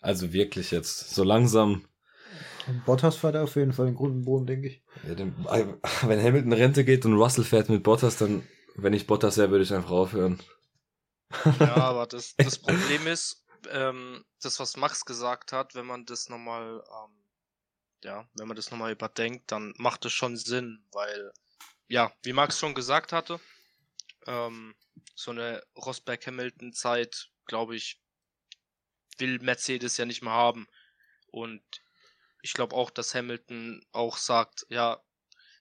[0.00, 1.14] Also wirklich jetzt.
[1.14, 1.82] So langsam.
[2.84, 4.82] Bottas fährt er auf jeden Fall in Grund und Boden, denke ich.
[5.08, 5.34] Ja, dem,
[6.06, 8.42] wenn Hamilton Rente geht und Russell fährt mit Bottas, dann,
[8.80, 10.42] wenn ich Bottas wäre, würde ich einfach aufhören.
[11.58, 16.28] Ja, aber das, das Problem ist, ähm, das, was Max gesagt hat, wenn man das
[16.28, 17.24] nochmal, ähm,
[18.04, 21.32] ja, wenn man das nochmal überdenkt, dann macht es schon Sinn, weil,
[21.88, 23.40] ja, wie Max schon gesagt hatte,
[24.26, 24.74] ähm,
[25.14, 28.00] so eine Rosberg-Hamilton-Zeit, glaube ich,
[29.18, 30.68] will Mercedes ja nicht mehr haben.
[31.26, 31.62] Und
[32.42, 35.02] ich glaube auch, dass Hamilton auch sagt, ja,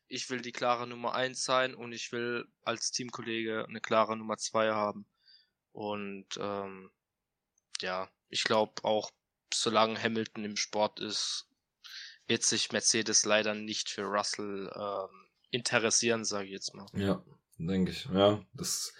[0.08, 4.38] ich will die klare Nummer 1 sein und ich will als Teamkollege eine klare Nummer
[4.38, 5.06] 2 haben.
[5.72, 6.92] Und ähm,
[7.82, 9.12] ja, ich glaube auch,
[9.54, 11.48] solange Hamilton im Sport ist,
[12.28, 16.88] wird sich Mercedes leider nicht für Russell ähm, interessieren, sage ich jetzt mal.
[16.94, 17.24] Ja,
[17.58, 18.06] denke ich.
[18.14, 18.94] Ja, das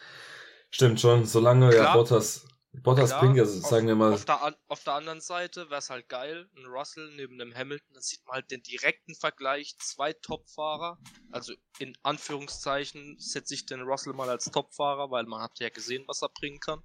[0.70, 1.26] stimmt schon.
[1.26, 4.14] Solange Klar, ja Bottas, Bottas Klar, bringt ja, sagen wir mal.
[4.14, 7.94] Auf der, auf der anderen Seite wäre es halt geil, ein Russell neben dem Hamilton,
[7.94, 11.00] dann sieht man halt den direkten Vergleich, zwei Top-Fahrer.
[11.32, 16.04] Also in Anführungszeichen setze ich den Russell mal als Top-Fahrer, weil man hat ja gesehen,
[16.08, 16.84] was er bringen kann.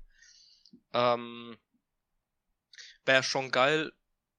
[0.92, 1.58] Ähm,
[3.04, 3.92] wäre schon geil,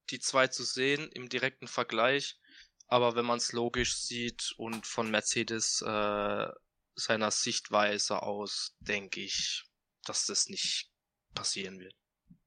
[0.10, 2.40] die zwei zu sehen im direkten Vergleich.
[2.88, 6.48] Aber wenn man es logisch sieht und von Mercedes äh,
[6.96, 9.64] seiner Sichtweise aus denke ich,
[10.06, 10.93] dass das nicht
[11.34, 11.94] passieren wird.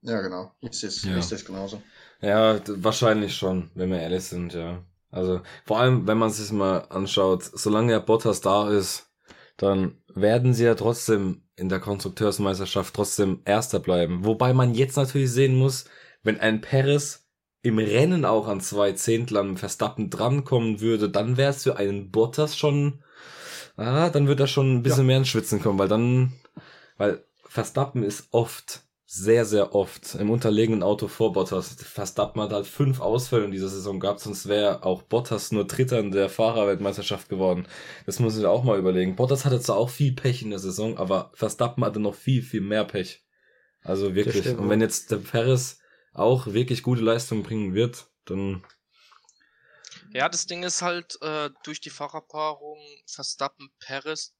[0.02, 0.52] Ja, genau.
[0.60, 1.18] Ich sehe es Ja.
[1.18, 1.82] ich genauso.
[2.20, 4.82] Ja, wahrscheinlich schon, wenn wir ehrlich sind, ja.
[5.10, 9.10] Also, vor allem, wenn man sich mal anschaut, solange der Bottas da ist,
[9.56, 14.24] dann werden sie ja trotzdem in der Konstrukteursmeisterschaft trotzdem Erster bleiben.
[14.24, 15.86] Wobei man jetzt natürlich sehen muss,
[16.22, 17.26] wenn ein Perez
[17.62, 22.10] im Rennen auch an zwei Zehntel am Verstappen drankommen würde, dann wäre es für einen
[22.10, 23.02] Bottas schon,
[23.76, 26.32] ah, dann wird er schon ein bisschen mehr ins Schwitzen kommen, weil dann,
[26.98, 31.76] weil Verstappen ist oft, sehr, sehr oft im unterlegenen Auto vor Bottas.
[31.80, 36.00] Verstappen hat halt fünf Ausfälle in dieser Saison gehabt, sonst wäre auch Bottas nur Dritter
[36.00, 37.68] in der Fahrerweltmeisterschaft geworden.
[38.04, 39.14] Das muss ich auch mal überlegen.
[39.14, 42.60] Bottas hatte zwar auch viel Pech in der Saison, aber Verstappen hatte noch viel, viel
[42.60, 43.24] mehr Pech.
[43.82, 44.58] Also wirklich.
[44.58, 45.78] Und wenn jetzt der Perez
[46.12, 48.64] auch wirklich gute Leistung bringen wird, dann
[50.12, 54.35] Ja, das Ding ist halt, äh, durch die Fahrerpaarung Verstappen Perez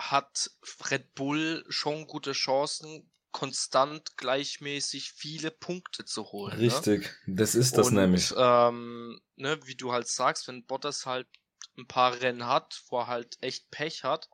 [0.00, 0.50] hat
[0.90, 6.56] Red Bull schon gute Chancen, konstant gleichmäßig viele Punkte zu holen.
[6.56, 6.64] Ne?
[6.64, 7.14] richtig.
[7.26, 8.32] Das ist das Und, nämlich.
[8.36, 11.28] Ähm, ne, wie du halt sagst, wenn Bottas halt
[11.78, 14.28] ein paar Rennen hat, wo er halt echt Pech hat,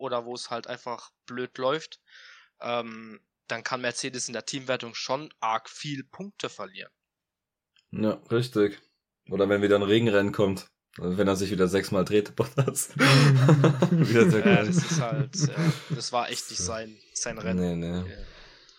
[0.00, 2.00] oder wo es halt einfach blöd läuft,
[2.60, 6.92] ähm, dann kann Mercedes in der Teamwertung schon arg viel Punkte verlieren.
[7.90, 8.80] Ja, richtig.
[9.28, 10.68] Oder wenn wieder ein Regenrennen kommt.
[11.02, 12.90] Wenn er sich wieder sechsmal dreht, Bottas.
[13.90, 17.80] wieder der Ja, das ist halt, äh, das war echt nicht sein, sein Rennen.
[17.80, 17.98] Nee, nee.
[18.10, 18.16] Ja.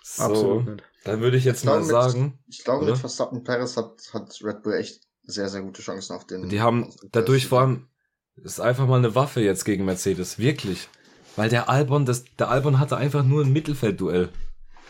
[0.04, 0.84] So, Absolut nicht.
[1.06, 2.92] dann würde ich jetzt Ich glaube, mal mit- sagen, Ich glaube, Oder?
[2.92, 6.50] mit Verstappen Perez hat, hat Red Bull echt sehr, sehr gute Chancen auf den.
[6.50, 7.88] die haben dadurch vor allem,
[8.36, 10.38] ist einfach mal eine Waffe jetzt gegen Mercedes.
[10.40, 10.90] Wirklich.
[11.38, 14.30] Weil der Albon, das, der Albon hatte einfach nur ein Mittelfeldduell.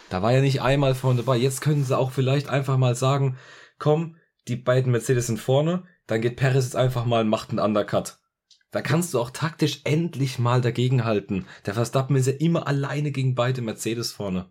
[0.10, 1.38] Da war ja nicht einmal vorne dabei.
[1.38, 3.38] Jetzt können sie auch vielleicht einfach mal sagen,
[3.78, 4.15] komm,
[4.48, 8.17] die beiden Mercedes sind vorne, dann geht Perez jetzt einfach mal und macht einen Undercut.
[8.71, 11.47] Da kannst du auch taktisch endlich mal dagegenhalten.
[11.65, 14.50] Der Verstappen ist ja immer alleine gegen beide Mercedes vorne.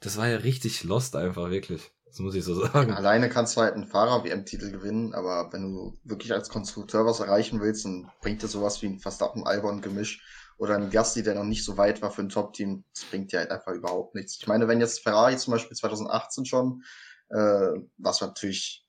[0.00, 1.92] Das war ja richtig lost einfach, wirklich.
[2.06, 2.92] Das muss ich so sagen.
[2.92, 7.60] Alleine kannst du halt einen Fahrer-WM-Titel gewinnen, aber wenn du wirklich als Konstrukteur was erreichen
[7.60, 10.24] willst, dann bringt dir sowas wie ein Verstappen-Albon-Gemisch
[10.56, 13.40] oder ein Gasly, der noch nicht so weit war für ein Top-Team, das bringt dir
[13.40, 14.38] halt einfach überhaupt nichts.
[14.40, 16.82] Ich meine, wenn jetzt Ferrari zum Beispiel 2018 schon,
[17.28, 18.83] äh, was natürlich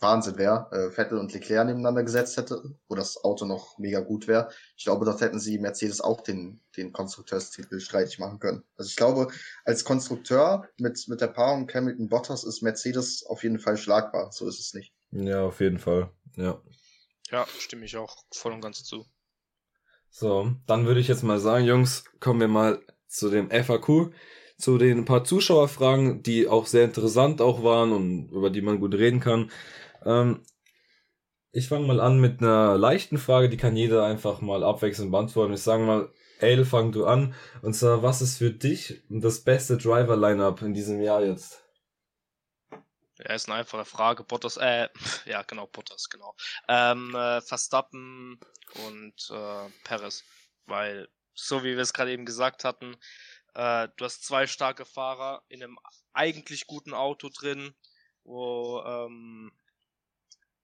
[0.00, 4.28] Wahnsinn wäre, äh, Vettel und Leclerc nebeneinander gesetzt hätte, wo das Auto noch mega gut
[4.28, 4.50] wäre.
[4.76, 8.64] Ich glaube, dort hätten sie Mercedes auch den, den Konstrukteurstitel streitig machen können.
[8.76, 9.28] Also ich glaube,
[9.64, 14.32] als Konstrukteur mit, mit der Paarung Hamilton Bottas ist Mercedes auf jeden Fall schlagbar.
[14.32, 14.92] So ist es nicht.
[15.10, 16.10] Ja, auf jeden Fall.
[16.36, 16.60] Ja.
[17.30, 19.06] Ja, stimme ich auch voll und ganz zu.
[20.10, 24.12] So, dann würde ich jetzt mal sagen, Jungs, kommen wir mal zu dem FAQ,
[24.58, 28.94] zu den paar Zuschauerfragen, die auch sehr interessant auch waren und über die man gut
[28.94, 29.50] reden kann.
[30.04, 30.42] Ähm,
[31.52, 35.54] ich fange mal an mit einer leichten Frage, die kann jeder einfach mal abwechselnd beantworten.
[35.54, 37.34] Ich sage mal, Ale, fang du an.
[37.62, 41.64] Und zwar, was ist für dich das beste Driver-Lineup in diesem Jahr jetzt?
[43.18, 44.24] Ja, ist eine einfache Frage.
[44.24, 44.88] Bottas, äh,
[45.24, 46.34] ja, genau, Bottas, genau.
[46.68, 48.38] Ähm, äh, Verstappen
[48.86, 50.24] und äh, Perez.
[50.66, 52.96] Weil, so wie wir es gerade eben gesagt hatten,
[53.54, 55.78] äh, du hast zwei starke Fahrer in einem
[56.12, 57.74] eigentlich guten Auto drin,
[58.24, 59.52] wo ähm,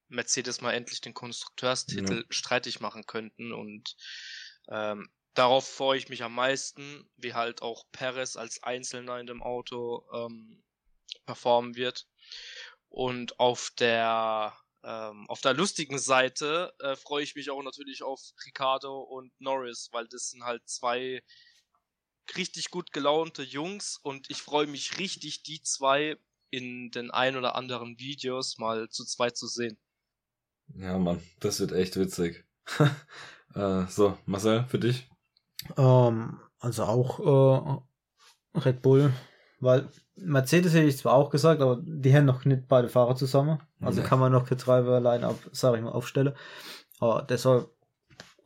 [0.09, 3.97] Mercedes mal endlich den Konstrukteurstitel streitig machen könnten und
[4.69, 9.43] ähm, darauf freue ich mich am meisten, wie halt auch Perez als Einzelner in dem
[9.43, 10.63] Auto ähm,
[11.27, 12.07] performen wird.
[12.89, 18.21] Und auf der ähm, auf der lustigen Seite äh, freue ich mich auch natürlich auf
[18.47, 21.23] Ricardo und Norris, weil das sind halt zwei
[22.37, 26.17] richtig gut gelaunte Jungs und ich freue mich richtig, die zwei
[26.51, 29.77] in den ein oder anderen Videos mal zu zweit zu sehen.
[30.77, 32.45] Ja, Mann, das wird echt witzig.
[33.55, 35.09] äh, so, Marcel, für dich?
[35.77, 37.83] Ähm, also auch
[38.55, 39.13] äh, Red Bull,
[39.61, 43.61] weil Mercedes hätte ich zwar auch gesagt, aber die haben noch nicht beide Fahrer zusammen.
[43.81, 44.07] Also Nee.
[44.07, 46.35] kann man noch für Driver allein ab, sag ich mal, aufstellen.
[47.01, 47.69] Aber deshalb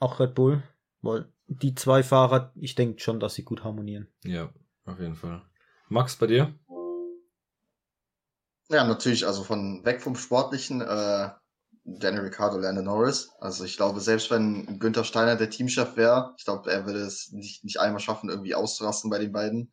[0.01, 0.63] auch Red Bull,
[1.03, 4.07] weil die zwei Fahrer, ich denke schon, dass sie gut harmonieren.
[4.23, 4.51] Ja,
[4.85, 5.43] auf jeden Fall.
[5.89, 6.55] Max, bei dir?
[8.69, 11.31] Ja, natürlich, also von weg vom Sportlichen, äh,
[11.85, 13.31] Daniel Ricciardo, Lando Norris.
[13.41, 17.33] Also ich glaube, selbst wenn Günther Steiner der Teamchef wäre, ich glaube, er würde es
[17.33, 19.73] nicht, nicht einmal schaffen, irgendwie auszurasten bei den beiden.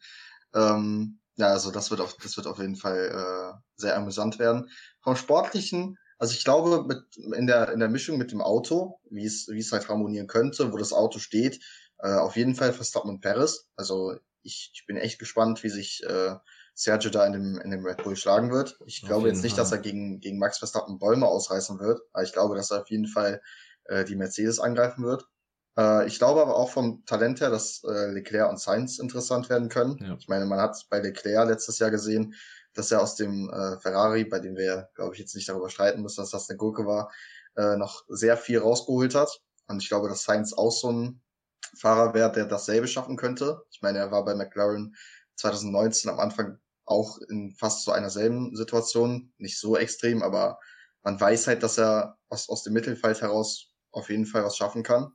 [0.53, 4.69] Ähm, ja, also das wird auf, das wird auf jeden Fall äh, sehr amüsant werden.
[5.01, 7.03] Vom Sportlichen, also ich glaube, mit,
[7.35, 10.71] in der, in der Mischung mit dem Auto, wie es, wie es halt harmonieren könnte,
[10.71, 11.59] wo das Auto steht,
[11.99, 13.67] äh, auf jeden Fall Verstappen und Perez.
[13.75, 16.35] Also ich, ich bin echt gespannt, wie sich äh,
[16.73, 18.77] Sergio da in dem, in dem Red Bull schlagen wird.
[18.85, 19.63] Ich Auf glaube jetzt nicht, Fall.
[19.63, 22.89] dass er gegen, gegen Max Verstappen Bäume ausreißen wird, aber ich glaube, dass er auf
[22.89, 23.41] jeden Fall
[23.85, 25.25] äh, die Mercedes angreifen wird.
[25.77, 29.69] Äh, ich glaube aber auch vom Talent her, dass äh, Leclerc und Sainz interessant werden
[29.69, 29.97] können.
[30.01, 30.15] Ja.
[30.19, 32.35] Ich meine, man hat bei Leclerc letztes Jahr gesehen,
[32.75, 36.01] dass er aus dem äh, Ferrari, bei dem wir, glaube ich, jetzt nicht darüber streiten
[36.01, 37.11] müssen, dass das eine Gurke war,
[37.55, 39.41] äh, noch sehr viel rausgeholt hat.
[39.67, 41.21] Und ich glaube, dass Sainz auch so ein
[41.75, 43.61] Fahrer wäre, der dasselbe schaffen könnte.
[43.71, 44.95] Ich meine, er war bei McLaren
[45.35, 49.33] 2019 am Anfang auch in fast so einer selben Situation.
[49.37, 50.59] Nicht so extrem, aber
[51.03, 54.83] man weiß halt, dass er aus, aus dem Mittelfeld heraus auf jeden Fall was schaffen
[54.83, 55.13] kann.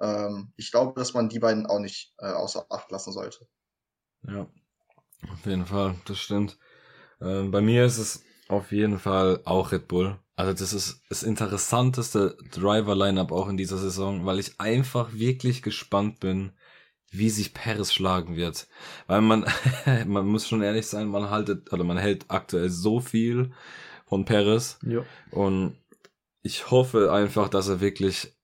[0.00, 3.46] Ähm, ich glaube, dass man die beiden auch nicht äh, außer Acht lassen sollte.
[4.26, 4.48] Ja,
[5.30, 6.58] auf jeden Fall, das stimmt.
[7.22, 10.18] Ähm, bei mir ist es auf jeden Fall auch Red Bull.
[10.34, 16.20] Also das ist das interessanteste Driver-Lineup auch in dieser Saison, weil ich einfach wirklich gespannt
[16.20, 16.52] bin,
[17.10, 18.66] wie sich Paris schlagen wird.
[19.06, 19.46] Weil man,
[20.06, 23.52] man muss schon ehrlich sein, man haltet, oder man hält aktuell so viel
[24.06, 24.78] von Paris.
[24.82, 25.04] Ja.
[25.30, 25.76] Und
[26.42, 28.34] ich hoffe einfach, dass er wirklich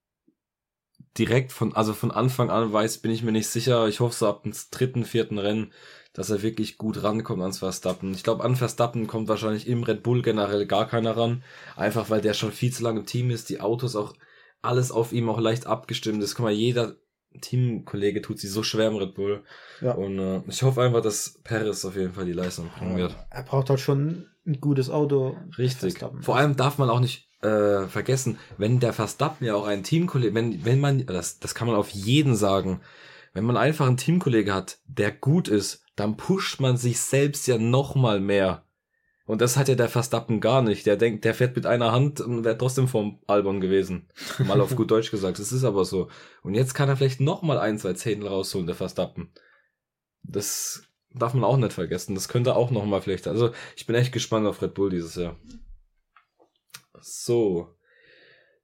[1.17, 3.89] direkt von, also von Anfang an weiß, bin ich mir nicht sicher.
[3.89, 5.73] Ich hoffe so ab dem dritten, vierten Rennen,
[6.19, 8.13] dass er wirklich gut rankommt ans Verstappen.
[8.13, 11.45] Ich glaube, an Verstappen kommt wahrscheinlich im Red Bull generell gar keiner ran.
[11.77, 14.15] Einfach weil der schon viel zu lange im Team ist, die Autos auch
[14.61, 16.35] alles auf ihm auch leicht abgestimmt ist.
[16.35, 16.97] Guck mal, jeder
[17.41, 19.45] Teamkollege tut sich so schwer im Red Bull.
[19.81, 19.93] Ja.
[19.93, 23.15] Und äh, ich hoffe einfach, dass Paris auf jeden Fall die Leistung bringen wird.
[23.31, 25.37] Er braucht halt schon ein gutes Auto.
[25.57, 26.01] Richtig.
[26.21, 30.35] Vor allem darf man auch nicht äh, vergessen, wenn der Verstappen ja auch ein Teamkollege,
[30.35, 32.81] wenn, wenn man, das, das kann man auf jeden sagen,
[33.35, 37.59] wenn man einfach einen Teamkollege hat, der gut ist, dann pusht man sich selbst ja
[37.59, 38.65] noch mal mehr.
[39.27, 40.87] Und das hat ja der Verstappen gar nicht.
[40.87, 44.09] Der denkt, der fährt mit einer Hand und wäre trotzdem vom Albon gewesen.
[44.39, 45.39] Mal auf gut Deutsch gesagt.
[45.39, 46.09] Das ist aber so.
[46.43, 49.31] Und jetzt kann er vielleicht noch mal ein, zwei Zehntel rausholen, der Verstappen.
[50.23, 52.15] Das darf man auch nicht vergessen.
[52.15, 53.29] Das könnte auch noch mal vielleicht.
[53.29, 55.37] Also ich bin echt gespannt auf Red Bull dieses Jahr.
[57.01, 57.77] So.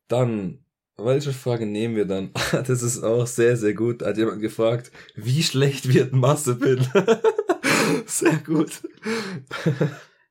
[0.09, 0.64] Dann,
[0.97, 2.33] welche Frage nehmen wir dann?
[2.53, 4.03] Das ist auch sehr, sehr gut.
[4.03, 6.87] Hat jemand gefragt, wie schlecht wird Massepin?
[8.07, 8.83] sehr gut.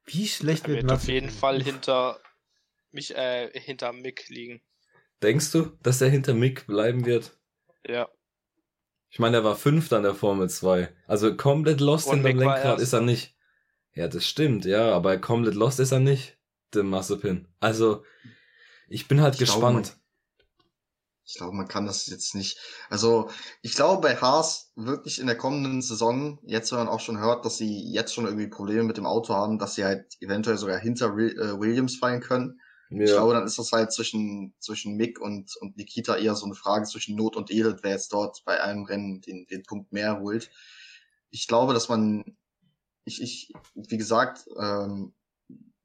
[0.05, 1.13] Wie schlecht wird wird auf Mazepin?
[1.13, 2.19] jeden Fall hinter
[2.91, 4.61] mich, äh, hinter Mick liegen.
[5.21, 7.37] Denkst du, dass er hinter Mick bleiben wird?
[7.87, 8.09] Ja.
[9.09, 10.89] Ich meine, er war Fünfter in der Formel 2.
[11.07, 13.35] Also komplett lost Und hinterm Mick war Lenkrad ist er nicht.
[13.93, 16.37] Ja, das stimmt, ja, aber komplett lost ist er nicht,
[16.73, 17.47] der Massepin.
[17.59, 18.03] Also,
[18.89, 19.97] ich bin halt Ich glaube, gespannt.
[21.25, 22.57] Ich glaube, man kann das jetzt nicht.
[22.89, 23.29] Also,
[23.61, 27.45] ich glaube, bei Haas wirklich in der kommenden Saison, jetzt wenn man auch schon hört,
[27.45, 30.79] dass sie jetzt schon irgendwie Probleme mit dem Auto haben, dass sie halt eventuell sogar
[30.79, 32.59] hinter äh, Williams fallen können.
[32.89, 36.53] Ich glaube, dann ist das halt zwischen, zwischen Mick und, und Nikita eher so eine
[36.53, 40.19] Frage zwischen Not und Elend, wer jetzt dort bei einem Rennen den, den Punkt mehr
[40.19, 40.51] holt.
[41.31, 42.37] Ich glaube, dass man,
[43.03, 45.13] ich, ich, wie gesagt, ähm,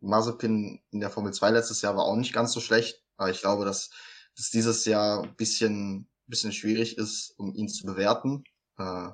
[0.01, 3.40] Mazepin in der Formel 2 letztes Jahr war auch nicht ganz so schlecht, aber ich
[3.40, 3.90] glaube, dass,
[4.38, 8.44] dass dieses Jahr ein bisschen, bisschen schwierig ist, um ihn zu bewerten.
[8.79, 9.11] Äh,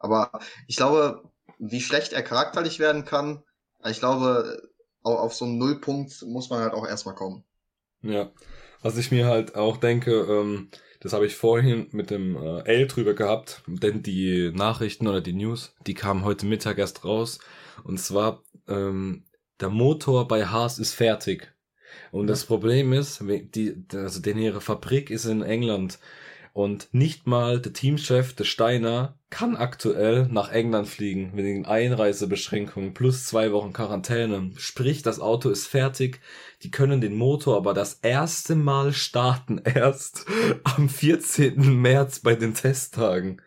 [0.00, 0.32] aber
[0.68, 3.44] ich glaube, wie schlecht er charakterlich werden kann,
[3.86, 4.70] ich glaube,
[5.04, 7.44] au- auf so einen Nullpunkt muss man halt auch erstmal kommen.
[8.02, 8.32] Ja,
[8.82, 12.86] was ich mir halt auch denke, ähm, das habe ich vorhin mit dem äh, L
[12.86, 17.38] drüber gehabt, denn die Nachrichten oder die News, die kamen heute Mittag erst raus.
[17.84, 19.24] Und zwar, ähm,
[19.60, 21.52] der Motor bei Haas ist fertig.
[22.10, 25.98] Und das Problem ist, die, also denn ihre Fabrik ist in England.
[26.52, 33.26] Und nicht mal der Teamchef, der Steiner, kann aktuell nach England fliegen, wegen Einreisebeschränkungen plus
[33.26, 34.50] zwei Wochen Quarantäne.
[34.56, 36.20] Sprich, das Auto ist fertig,
[36.62, 40.26] die können den Motor aber das erste Mal starten erst
[40.64, 41.80] am 14.
[41.80, 43.40] März bei den Testtagen.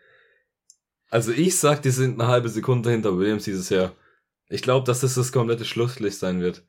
[1.10, 3.94] Also ich sag, die sind eine halbe Sekunde hinter Williams dieses Jahr.
[4.48, 6.64] Ich glaube, dass das das komplette Schlusslicht sein wird.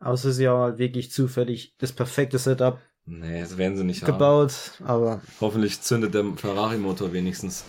[0.00, 4.12] Es ist ja mal wirklich zufällig das perfekte Setup Nee, das werden sie nicht haben.
[4.12, 4.52] gebaut.
[4.84, 7.64] Aber Hoffentlich zündet der Ferrari-Motor wenigstens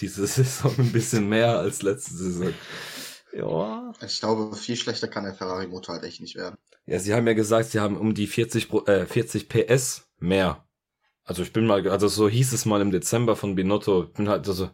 [0.00, 2.52] diese Saison ein bisschen mehr als letzte Saison.
[3.32, 6.56] ja, Ich glaube, viel schlechter kann der Ferrari-Motor halt echt nicht werden.
[6.86, 10.64] Ja, sie haben ja gesagt, sie haben um die 40, Pro- äh, 40 PS mehr.
[11.24, 14.04] Also ich bin mal, also so hieß es mal im Dezember von Binotto.
[14.04, 14.70] Ich bin halt, also,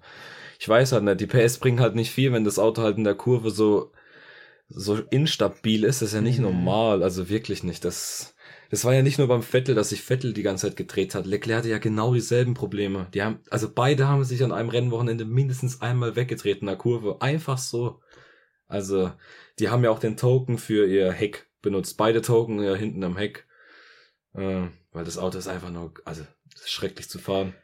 [0.61, 3.04] ich weiß halt nicht, die PS bringen halt nicht viel, wenn das Auto halt in
[3.04, 3.92] der Kurve so,
[4.68, 6.44] so instabil ist, das ist ja nicht Mhm.
[6.44, 7.85] normal, also wirklich nicht.
[7.85, 8.35] Das,
[8.70, 11.27] das war ja nicht nur beim Vettel, dass sich Vettel die ganze Zeit gedreht hat.
[11.27, 13.09] Leclerc hatte ja genau dieselben Probleme.
[13.14, 17.20] Die haben, also beide haben sich an einem Rennwochenende mindestens einmal weggedreht in der Kurve.
[17.20, 18.00] Einfach so.
[18.66, 19.12] Also,
[19.59, 21.96] die haben ja auch den Token für ihr Heck benutzt.
[21.96, 23.46] Beide Token ja hinten am Heck.
[24.35, 26.24] Äh, weil das Auto ist einfach nur, also,
[26.64, 27.55] schrecklich zu fahren.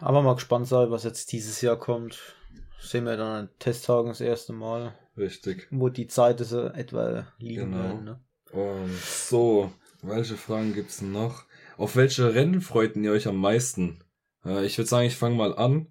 [0.00, 2.18] aber mal gespannt sein, was jetzt dieses Jahr kommt.
[2.80, 5.66] Sehen wir dann an Testtagen das erste Mal, Richtig.
[5.70, 7.82] wo die Zeit so etwa liegen Genau.
[7.82, 8.04] werden.
[8.04, 8.20] Ne?
[8.52, 11.44] Und so, welche Fragen gibt's noch?
[11.76, 13.98] Auf welche Rennen freuten ihr euch am meisten?
[14.44, 15.88] Äh, ich würde sagen, ich fange mal an.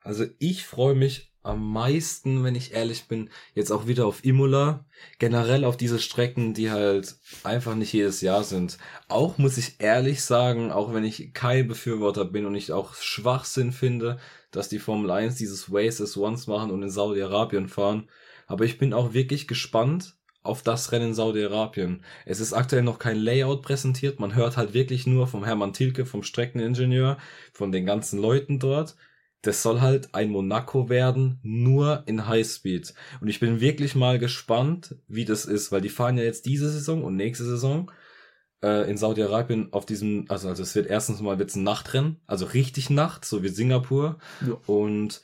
[0.00, 4.84] Also ich freue mich am meisten, wenn ich ehrlich bin, jetzt auch wieder auf Imola.
[5.18, 8.78] Generell auf diese Strecken, die halt einfach nicht jedes Jahr sind.
[9.08, 13.72] Auch muss ich ehrlich sagen, auch wenn ich kein Befürworter bin und ich auch Schwachsinn
[13.72, 14.18] finde,
[14.50, 18.08] dass die Formel 1 dieses Ways as Once machen und in Saudi-Arabien fahren.
[18.48, 22.02] Aber ich bin auch wirklich gespannt auf das Rennen in Saudi-Arabien.
[22.26, 24.18] Es ist aktuell noch kein Layout präsentiert.
[24.18, 27.18] Man hört halt wirklich nur vom Hermann Tilke, vom Streckeningenieur,
[27.52, 28.96] von den ganzen Leuten dort
[29.42, 32.92] das soll halt ein Monaco werden, nur in Highspeed.
[33.20, 36.68] Und ich bin wirklich mal gespannt, wie das ist, weil die fahren ja jetzt diese
[36.68, 37.90] Saison und nächste Saison
[38.62, 42.46] äh, in Saudi-Arabien auf diesem, also, also es wird erstens mal wird's ein Nachtrennen, also
[42.46, 44.18] richtig Nacht, so wie Singapur.
[44.44, 44.54] Ja.
[44.66, 45.22] Und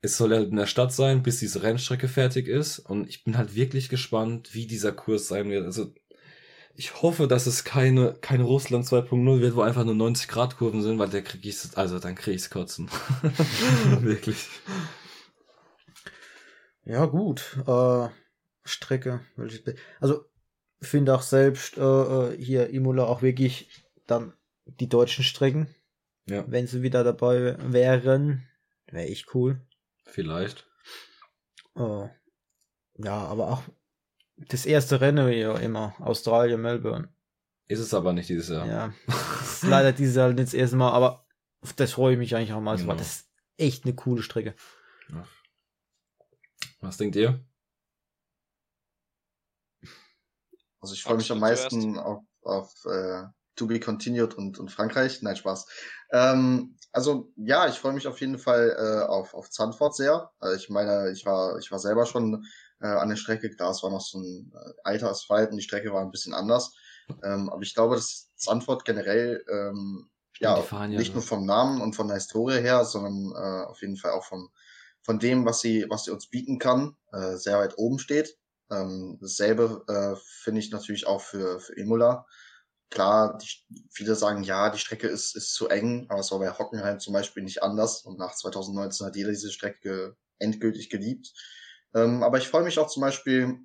[0.00, 2.78] es soll halt in der Stadt sein, bis diese Rennstrecke fertig ist.
[2.78, 5.64] Und ich bin halt wirklich gespannt, wie dieser Kurs sein wird.
[5.64, 5.92] Also
[6.74, 10.82] ich hoffe, dass es keine, keine Russland 2.0 wird, wo einfach nur 90 Grad Kurven
[10.82, 12.88] sind, weil der krieg ich, also dann krieg ich's kotzen.
[14.00, 14.46] Wirklich.
[16.84, 17.58] Ja, gut.
[17.66, 18.08] Äh,
[18.64, 19.20] Strecke.
[20.00, 20.24] Also,
[20.80, 23.68] finde auch selbst äh, äh, hier Imola auch wirklich
[24.06, 24.32] dann
[24.64, 25.74] die deutschen Strecken.
[26.28, 26.44] Ja.
[26.46, 28.46] Wenn sie wieder dabei wären,
[28.86, 29.60] wäre ich cool.
[30.08, 30.66] Vielleicht.
[31.76, 32.08] Äh,
[32.96, 33.62] ja, aber auch
[34.36, 35.94] das erste Rennen ja immer.
[36.00, 37.08] Australien, Melbourne.
[37.68, 38.66] Ist es aber nicht dieses Jahr.
[38.66, 38.94] Ja.
[39.42, 41.26] ist leider dieses Jahr nicht das erste Mal, aber
[41.60, 42.76] auf das freue ich mich eigentlich auch mal.
[42.76, 42.94] Genau.
[42.94, 44.54] Das ist echt eine coole Strecke.
[45.10, 45.26] Ja.
[46.80, 47.44] Was denkt ihr?
[50.80, 53.24] Also ich freue mich am meisten auf, auf äh,
[53.58, 55.22] To Be Continued und, und Frankreich.
[55.22, 55.66] Nein, Spaß.
[56.12, 60.30] Ähm, also ja, ich freue mich auf jeden Fall äh, auf, auf Zandvoort sehr.
[60.40, 62.44] Also ich meine, ich war, ich war selber schon
[62.80, 63.50] äh, an der Strecke.
[63.50, 66.34] Klar, es war noch so ein äh, alter Asphalt und die Strecke war ein bisschen
[66.34, 66.74] anders.
[67.22, 71.96] Ähm, aber ich glaube, dass Zandvoort generell ähm, ja, ja nicht nur vom Namen und
[71.96, 74.50] von der Historie her, sondern äh, auf jeden Fall auch vom,
[75.02, 78.36] von dem, was sie, was sie uns bieten kann, äh, sehr weit oben steht.
[78.70, 82.26] Ähm, dasselbe äh, finde ich natürlich auch für, für Imola.
[82.90, 86.50] Klar, die, viele sagen, ja, die Strecke ist, ist zu eng, aber es war bei
[86.50, 88.02] Hockenheim zum Beispiel nicht anders.
[88.02, 91.32] Und nach 2019 hat jeder diese Strecke endgültig geliebt.
[91.94, 93.58] Ähm, aber ich freue mich auch zum Beispiel,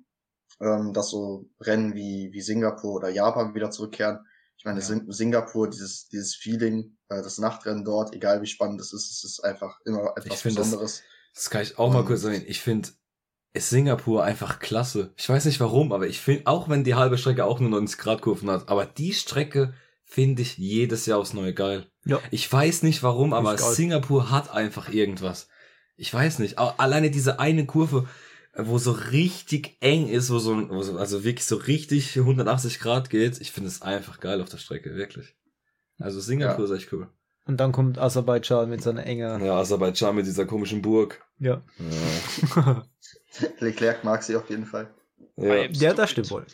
[0.60, 4.20] ähm, dass so Rennen wie, wie Singapur oder Japan wieder zurückkehren.
[4.56, 5.00] Ich meine, ja.
[5.08, 9.40] Singapur, dieses, dieses Feeling, äh, das Nachtrennen dort, egal wie spannend es ist, es ist
[9.40, 10.96] einfach immer etwas Besonderes.
[10.96, 11.02] Das,
[11.34, 12.44] das kann ich auch mal kurz sagen.
[12.46, 12.90] Ich finde
[13.54, 15.12] ist Singapur einfach klasse.
[15.16, 17.98] Ich weiß nicht warum, aber ich finde, auch wenn die halbe Strecke auch nur 90
[17.98, 19.72] Grad Kurven hat, aber die Strecke
[20.04, 21.86] finde ich jedes Jahr aufs Neue geil.
[22.04, 22.20] Ja.
[22.30, 25.48] Ich weiß nicht warum, aber Singapur hat einfach irgendwas
[25.96, 28.08] ich weiß nicht, alleine diese eine Kurve,
[28.56, 33.10] wo so richtig eng ist, wo so, wo so also wirklich so richtig 180 Grad
[33.10, 35.34] geht, ich finde es einfach geil auf der Strecke, wirklich.
[35.98, 36.72] Also Singapur ja.
[36.72, 37.08] ist echt cool.
[37.46, 39.38] Und dann kommt Aserbaidschan mit seiner enge.
[39.44, 41.22] Ja, Aserbaidschan mit dieser komischen Burg.
[41.38, 41.62] Ja.
[42.56, 42.86] ja.
[43.58, 44.92] Leclerc mag sie auf jeden Fall.
[45.36, 46.46] Ja, ja das stimmt wohl.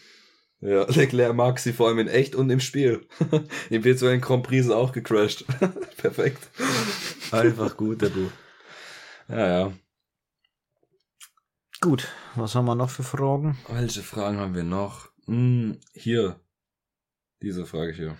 [0.60, 3.06] Ja, Leclerc mag sie vor allem in echt und im Spiel.
[3.70, 5.44] Im virtuellen Grand Prix ist auch gecrashed.
[5.96, 6.48] Perfekt.
[7.30, 8.30] Einfach gut, der Buch.
[9.28, 9.72] Ja, ja.
[11.80, 13.56] Gut, was haben wir noch für Fragen?
[13.68, 15.08] Welche Fragen haben wir noch?
[15.26, 16.38] Hm, hier.
[17.40, 18.16] Diese Frage hier.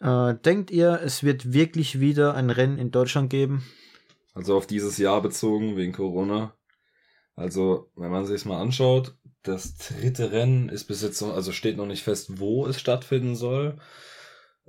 [0.00, 3.64] Äh, denkt ihr, es wird wirklich wieder ein Rennen in Deutschland geben?
[4.34, 6.54] Also auf dieses Jahr bezogen, wegen Corona.
[7.34, 11.52] Also, wenn man sich es mal anschaut, das dritte Rennen ist bis jetzt noch, also
[11.52, 13.78] steht noch nicht fest, wo es stattfinden soll.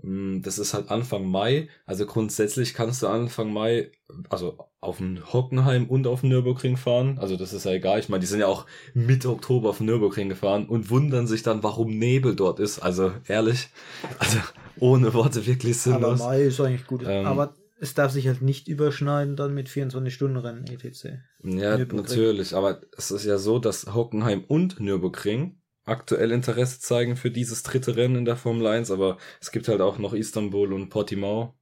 [0.02, 1.70] Hm, das ist halt Anfang Mai.
[1.86, 3.92] Also grundsätzlich kannst du Anfang Mai,
[4.30, 7.18] also auf dem Hockenheim und auf dem Nürburgring fahren.
[7.20, 8.00] Also das ist ja egal.
[8.00, 11.44] Ich meine, die sind ja auch Mitte Oktober auf dem Nürburgring gefahren und wundern sich
[11.44, 12.80] dann, warum Nebel dort ist.
[12.80, 13.70] Also ehrlich,
[14.20, 14.38] also
[14.80, 16.22] ohne Worte wirklich sinnlos.
[16.22, 17.04] Aber Mai ist eigentlich gut.
[17.06, 21.20] Ähm, Aber es darf sich halt nicht überschneiden dann mit 24-Stunden-Rennen etc.
[21.44, 22.54] Ja, natürlich.
[22.54, 25.59] Aber es ist ja so, dass Hockenheim und Nürburgring
[25.90, 29.82] aktuell Interesse zeigen für dieses dritte Rennen in der Formel 1, aber es gibt halt
[29.82, 31.56] auch noch Istanbul und Portimao.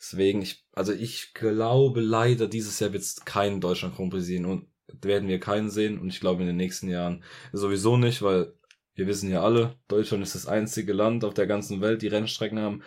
[0.00, 4.44] Deswegen, ich, also ich glaube leider, dieses Jahr wird es keinen Deutschland Grand Prix sehen
[4.44, 4.68] und
[5.02, 8.54] werden wir keinen sehen und ich glaube in den nächsten Jahren sowieso nicht, weil
[8.94, 12.58] wir wissen ja alle, Deutschland ist das einzige Land auf der ganzen Welt, die Rennstrecken
[12.58, 12.82] haben,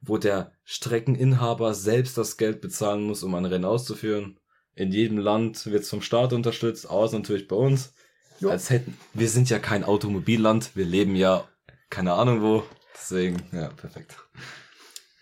[0.00, 4.38] wo der Streckeninhaber selbst das Geld bezahlen muss, um ein Rennen auszuführen.
[4.74, 7.94] In jedem Land wird es vom Staat unterstützt, außer natürlich bei uns.
[8.40, 8.50] Jo.
[8.50, 11.48] Als hätten, wir sind ja kein Automobilland, wir leben ja
[11.90, 12.64] keine Ahnung wo.
[12.94, 14.16] Deswegen, ja, perfekt.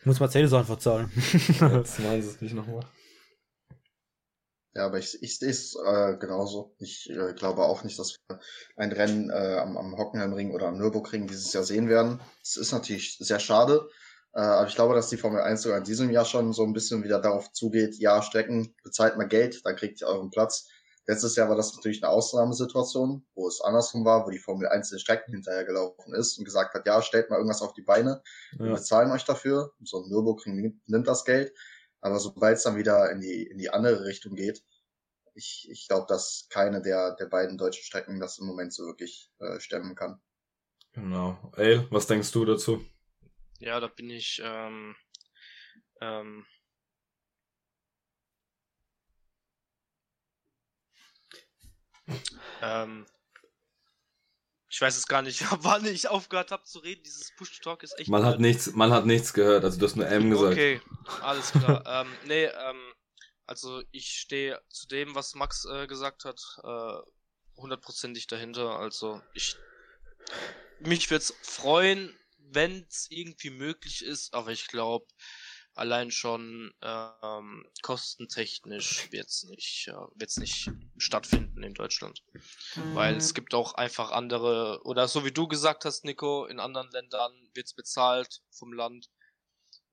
[0.04, 1.10] Muss Mercedes einfach zahlen.
[1.14, 1.60] Jetzt
[2.00, 2.84] meinen sie es nicht nochmal.
[4.74, 6.74] Ja, aber ich, ich sehe es äh, genauso.
[6.78, 8.40] Ich äh, glaube auch nicht, dass wir
[8.76, 12.20] ein Rennen äh, am, am Hockenheimring oder am Nürburgring dieses Jahr sehen werden.
[12.42, 13.86] Es ist natürlich sehr schade.
[14.32, 16.72] Äh, aber ich glaube, dass die Formel 1 sogar in diesem Jahr schon so ein
[16.72, 20.68] bisschen wieder darauf zugeht, ja, Strecken, bezahlt mal Geld, dann kriegt ihr euren Platz.
[21.06, 24.90] Letztes Jahr war das natürlich eine Ausnahmesituation, wo es andersrum war, wo die Formel 1
[24.90, 28.22] den Strecken hinterher gelaufen ist und gesagt hat, ja, stellt mal irgendwas auf die Beine,
[28.52, 28.72] wir Ja.
[28.74, 29.72] bezahlen euch dafür.
[29.82, 31.52] So ein Nürburgring nimmt, nimmt das Geld.
[32.00, 34.62] Aber sobald es dann wieder in die, in die andere Richtung geht,
[35.34, 39.30] ich, ich glaube, dass keine der, der beiden deutschen Strecken das im Moment so wirklich
[39.38, 40.20] äh, stemmen kann.
[40.92, 41.38] Genau.
[41.56, 42.84] Ey, was denkst du dazu?
[43.58, 44.94] Ja, da bin ich, ähm,
[46.00, 46.44] ähm,
[52.62, 53.06] ähm,
[54.68, 57.02] ich weiß jetzt gar nicht, wann ich aufgehört habe zu reden.
[57.04, 58.08] Dieses Push-Talk ist echt.
[58.08, 60.52] Man hat nichts, man hat nichts gehört, also du hast nur M gesagt.
[60.52, 60.80] Okay,
[61.20, 61.84] alles klar.
[61.86, 62.94] ähm, nee, ähm,
[63.46, 68.78] also ich stehe zu dem, was Max äh, gesagt hat, äh, hundertprozentig dahinter.
[68.78, 69.56] Also ich
[70.80, 75.06] mich würde es freuen, wenn es irgendwie möglich ist, aber ich glaube,
[75.74, 82.22] allein schon ähm, kostentechnisch wird es nicht, äh, wird's nicht stattfinden in Deutschland.
[82.94, 86.90] Weil es gibt auch einfach andere, oder so wie du gesagt hast, Nico, in anderen
[86.90, 89.08] Ländern wird's bezahlt vom Land.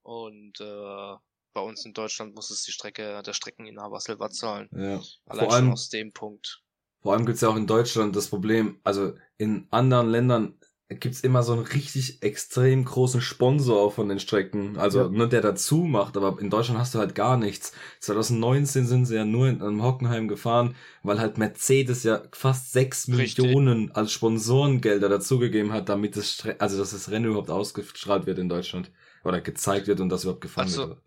[0.01, 1.15] Und äh,
[1.53, 4.69] bei uns in Deutschland muss es die Strecke, der Streckeninhaber selber zahlen.
[4.71, 5.01] Ja.
[5.25, 6.63] Allein Vor allem, schon aus dem Punkt.
[7.01, 10.58] vor allem gibt's ja auch in Deutschland das Problem, also in anderen Ländern
[10.89, 15.09] gibt's immer so einen richtig extrem großen Sponsor von den Strecken, also Ja.
[15.09, 17.73] ne, der dazu macht, aber in Deutschland hast du halt gar nichts.
[17.99, 23.07] 2019 sind sie ja nur in, in Hockenheim gefahren, weil halt Mercedes ja fast sechs
[23.11, 23.37] Richtig.
[23.37, 28.39] Millionen als Sponsorengelder dazugegeben hat, damit das Stre also dass das Rennen überhaupt ausgestrahlt wird
[28.39, 28.91] in Deutschland
[29.23, 30.99] oder gezeigt wird und das überhaupt gefahren Also, wird.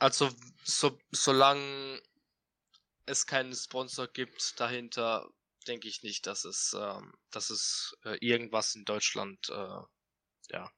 [0.00, 0.30] Also,
[0.64, 2.00] so, solange
[3.06, 5.28] es keinen Sponsor gibt dahinter,
[5.68, 9.80] denke ich nicht, dass es, ähm, dass es äh, irgendwas in Deutschland äh,
[10.52, 10.70] ja,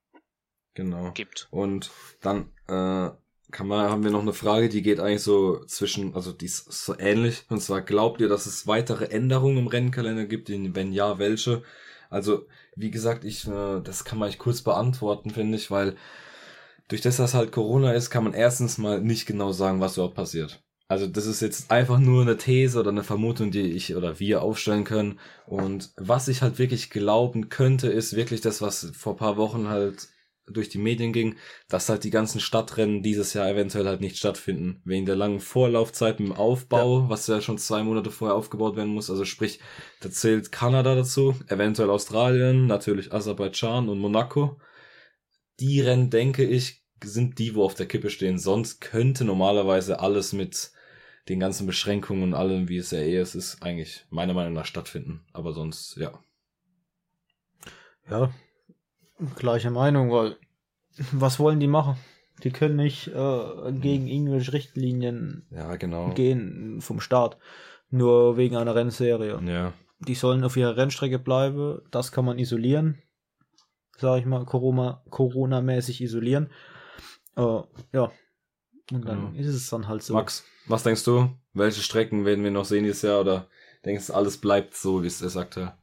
[0.74, 1.10] Genau.
[1.12, 1.48] gibt.
[1.50, 3.10] Und dann äh,
[3.50, 6.70] kann man, haben wir noch eine Frage, die geht eigentlich so zwischen, also die ist
[6.70, 7.44] so ähnlich.
[7.48, 10.48] Und zwar glaubt ihr, dass es weitere Änderungen im Rennkalender gibt?
[10.50, 11.62] Wenn ja, welche?
[12.10, 15.96] Also, wie gesagt, ich, äh, das kann man echt kurz beantworten, finde ich, weil
[16.88, 20.14] durch das, dass halt Corona ist, kann man erstens mal nicht genau sagen, was überhaupt
[20.14, 20.62] passiert.
[20.90, 24.42] Also das ist jetzt einfach nur eine These oder eine Vermutung, die ich oder wir
[24.42, 25.20] aufstellen können.
[25.46, 30.08] Und was ich halt wirklich glauben könnte, ist wirklich das, was vor paar Wochen halt
[30.50, 31.36] durch die Medien ging,
[31.68, 34.80] dass halt die ganzen Stadtrennen dieses Jahr eventuell halt nicht stattfinden.
[34.86, 38.94] Wegen der langen Vorlaufzeit mit dem Aufbau, was ja schon zwei Monate vorher aufgebaut werden
[38.94, 39.10] muss.
[39.10, 39.60] Also sprich,
[40.00, 44.58] da zählt Kanada dazu, eventuell Australien, natürlich Aserbaidschan und Monaco.
[45.60, 48.38] Die Rennen, denke ich, sind die, wo auf der Kippe stehen.
[48.38, 50.72] Sonst könnte normalerweise alles mit
[51.28, 54.64] den ganzen Beschränkungen und allem, wie es ja eh ist, ist eigentlich meiner Meinung nach
[54.64, 55.24] stattfinden.
[55.32, 56.12] Aber sonst, ja.
[58.10, 58.30] Ja,
[59.36, 60.36] gleiche Meinung, weil
[61.12, 61.96] was wollen die machen?
[62.42, 66.14] Die können nicht äh, gegen irgendwelche Richtlinien Ja, genau.
[66.14, 67.36] gehen vom Start,
[67.90, 69.40] nur wegen einer Rennserie.
[69.44, 69.72] Ja.
[70.00, 73.02] Die sollen auf ihrer Rennstrecke bleiben, das kann man isolieren,
[73.96, 76.50] sag ich mal, Corona, Corona-mäßig isolieren.
[77.36, 77.60] Äh,
[77.92, 78.12] ja,
[78.92, 79.40] und dann Genau.
[79.40, 80.14] ist es dann halt so.
[80.14, 81.30] Max, was denkst du?
[81.54, 83.20] Welche Strecken werden wir noch sehen dieses Jahr?
[83.20, 83.48] Oder
[83.84, 85.74] denkst du, alles bleibt so, wie es er sagte?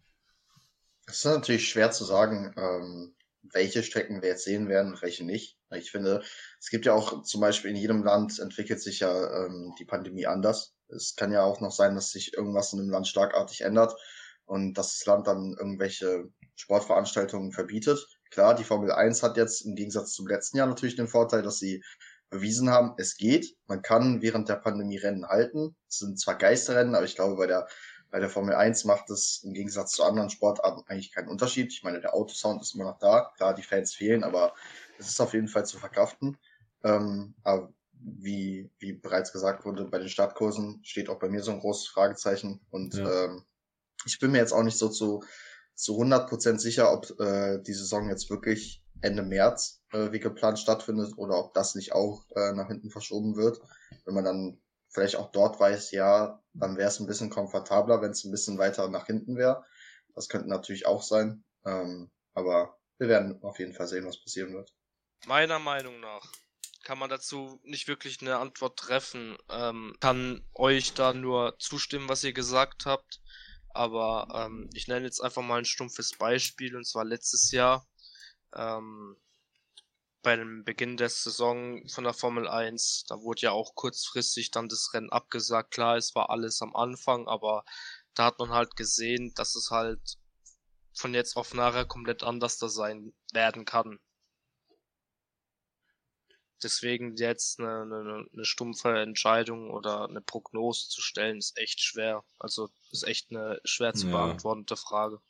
[1.07, 3.15] Es ist natürlich schwer zu sagen, ähm,
[3.53, 5.57] welche Strecken wir jetzt sehen werden und welche nicht.
[5.71, 6.23] Ich finde,
[6.59, 10.25] es gibt ja auch zum Beispiel in jedem Land entwickelt sich ja ähm, die Pandemie
[10.25, 10.73] anders.
[10.87, 13.93] Es kann ja auch noch sein, dass sich irgendwas in einem Land schlagartig ändert
[14.45, 18.07] und dass das Land dann irgendwelche Sportveranstaltungen verbietet.
[18.31, 21.59] Klar, die Formel 1 hat jetzt im Gegensatz zum letzten Jahr natürlich den Vorteil, dass
[21.59, 21.83] sie
[22.35, 23.55] bewiesen haben, es geht.
[23.67, 25.75] Man kann während der Pandemie Rennen halten.
[25.89, 27.67] Es sind zwar Geisterrennen, aber ich glaube, bei der
[28.11, 31.73] bei der Formel 1 macht es im Gegensatz zu anderen Sportarten eigentlich keinen Unterschied.
[31.73, 33.33] Ich meine, der Autosound ist immer noch da.
[33.35, 34.53] Klar, die Fans fehlen, aber
[34.97, 36.37] es ist auf jeden Fall zu verkraften.
[36.83, 41.51] Ähm, aber wie, wie bereits gesagt wurde, bei den Startkursen steht auch bei mir so
[41.51, 42.61] ein großes Fragezeichen.
[42.69, 43.25] Und Ja.
[43.25, 43.43] ähm,
[44.05, 45.21] ich bin mir jetzt auch nicht so zu,
[45.73, 51.13] zu 100% sicher, ob äh, die Saison jetzt wirklich Ende März äh, wie geplant stattfindet
[51.17, 53.59] oder ob das nicht auch äh, nach hinten verschoben wird.
[54.05, 58.11] Wenn man dann vielleicht auch dort weiß, ja, dann wäre es ein bisschen komfortabler, wenn
[58.11, 59.65] es ein bisschen weiter nach hinten wäre.
[60.15, 61.43] Das könnte natürlich auch sein.
[61.65, 64.73] Ähm, aber wir werden auf jeden Fall sehen, was passieren wird.
[65.25, 66.31] Meiner Meinung nach
[66.83, 69.37] kann man dazu nicht wirklich eine Antwort treffen.
[69.49, 73.21] Ähm, kann euch da nur zustimmen, was ihr gesagt habt.
[73.73, 77.85] Aber ähm, ich nenne jetzt einfach mal ein stumpfes Beispiel, und zwar letztes Jahr.
[78.53, 79.17] Ähm,
[80.23, 84.67] bei dem Beginn der Saison von der Formel 1, da wurde ja auch kurzfristig dann
[84.67, 85.71] das Rennen abgesagt.
[85.71, 87.63] Klar, es war alles am Anfang, aber
[88.13, 90.17] da hat man halt gesehen, dass es halt
[90.93, 93.99] von jetzt auf nachher komplett anders da sein werden kann.
[96.63, 102.25] Deswegen jetzt eine, eine, eine stumpfe Entscheidung oder eine Prognose zu stellen, ist echt schwer.
[102.39, 104.11] Also ist echt eine schwer zu Ja.
[104.17, 105.21] beantwortende Frage.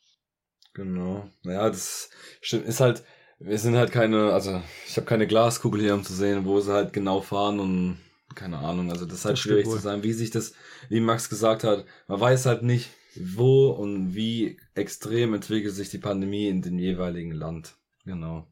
[0.75, 1.29] Genau.
[1.43, 2.09] Ja, das
[2.41, 2.65] stimmt.
[2.65, 3.03] Ist halt,
[3.39, 6.73] wir sind halt keine, also ich habe keine Glaskugel hier, um zu sehen, wo sie
[6.73, 7.97] halt genau fahren und
[8.35, 8.91] keine Ahnung.
[8.91, 10.53] Also das ist halt Das schwierig zu sagen, wie sich das,
[10.89, 15.97] wie Max gesagt hat, man weiß halt nicht, wo und wie extrem entwickelt sich die
[15.97, 17.77] Pandemie in dem jeweiligen Land.
[18.03, 18.45] Genau.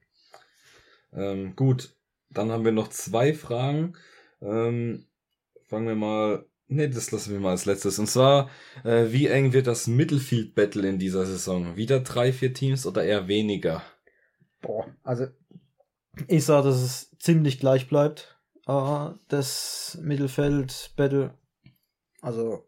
[1.11, 1.93] Ähm, gut,
[2.29, 3.97] dann haben wir noch zwei Fragen.
[4.41, 5.07] Ähm,
[5.67, 6.45] fangen wir mal.
[6.67, 7.99] Ne, das lassen wir mal als letztes.
[7.99, 8.49] Und zwar,
[8.83, 11.75] äh, wie eng wird das Mittelfield-Battle in dieser Saison?
[11.75, 13.83] Wieder drei, vier Teams oder eher weniger?
[14.61, 15.27] Boah, also
[16.27, 18.39] ich sage, dass es ziemlich gleich bleibt.
[18.67, 21.37] Äh, das Mittelfeld-Battle.
[22.21, 22.67] Also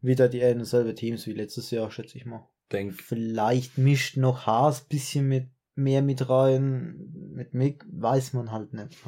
[0.00, 2.48] wieder die ein und selbe Teams wie letztes Jahr, schätze ich mal.
[2.72, 7.30] Denk, Vielleicht mischt noch Haas bisschen mit mehr mit rein.
[7.32, 8.98] Mit Mick weiß man halt nicht.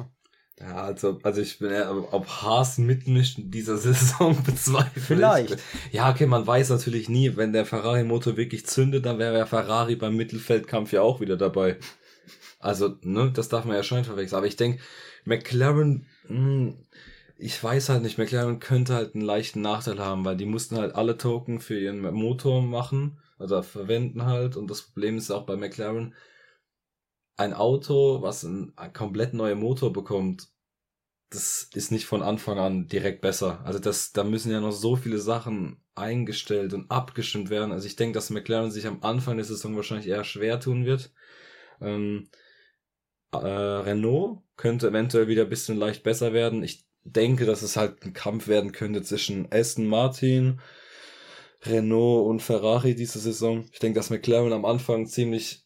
[0.59, 4.91] Ja, also, also ich bin eher, ob Haas mitmischt in dieser Saison bezweifle.
[4.95, 5.03] ich.
[5.03, 5.57] Vielleicht.
[5.91, 9.95] Ja, okay, man weiß natürlich nie, wenn der Ferrari-Motor wirklich zündet, dann wäre der Ferrari
[9.95, 11.77] beim Mittelfeldkampf ja auch wieder dabei.
[12.59, 14.37] Also, ne, das darf man ja schon nicht verwechseln.
[14.37, 14.81] Aber ich denke,
[15.25, 16.73] McLaren, mh,
[17.37, 20.93] ich weiß halt nicht, McLaren könnte halt einen leichten Nachteil haben, weil die mussten halt
[20.93, 24.55] alle Token für ihren Motor machen, oder verwenden halt.
[24.55, 26.13] Und das Problem ist auch bei McLaren,
[27.41, 30.49] ein Auto, was einen komplett neuen Motor bekommt,
[31.31, 33.61] das ist nicht von Anfang an direkt besser.
[33.65, 37.71] Also das, da müssen ja noch so viele Sachen eingestellt und abgestimmt werden.
[37.71, 41.11] Also ich denke, dass McLaren sich am Anfang der Saison wahrscheinlich eher schwer tun wird.
[41.79, 42.29] Ähm,
[43.31, 46.63] äh, Renault könnte eventuell wieder ein bisschen leicht besser werden.
[46.63, 50.59] Ich denke, dass es halt ein Kampf werden könnte zwischen Aston Martin,
[51.63, 53.65] Renault und Ferrari diese Saison.
[53.71, 55.65] Ich denke, dass McLaren am Anfang ziemlich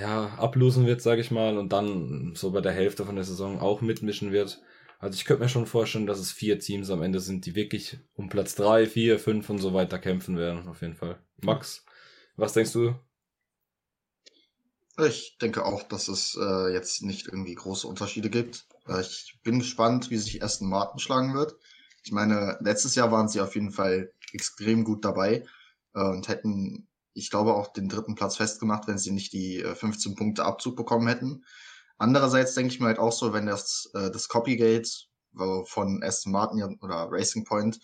[0.00, 3.60] ja, ablosen wird, sage ich mal, und dann so bei der Hälfte von der Saison
[3.60, 4.60] auch mitmischen wird.
[4.98, 7.98] Also ich könnte mir schon vorstellen, dass es vier Teams am Ende sind, die wirklich
[8.14, 11.18] um Platz drei, vier, fünf und so weiter kämpfen werden, auf jeden Fall.
[11.42, 11.84] Max,
[12.36, 12.94] was denkst du?
[14.98, 18.66] Ich denke auch, dass es äh, jetzt nicht irgendwie große Unterschiede gibt.
[18.86, 21.56] Äh, ich bin gespannt, wie sich Aston Martin schlagen wird.
[22.04, 25.46] Ich meine, letztes Jahr waren sie auf jeden Fall extrem gut dabei
[25.94, 29.74] äh, und hätten, ich glaube, auch den dritten Platz festgemacht, wenn sie nicht die äh,
[29.74, 31.44] 15 Punkte Abzug bekommen hätten.
[31.98, 34.88] Andererseits denke ich mir halt auch so, wenn das, äh, das Copygate
[35.64, 37.78] von Aston Martin oder Racing Point,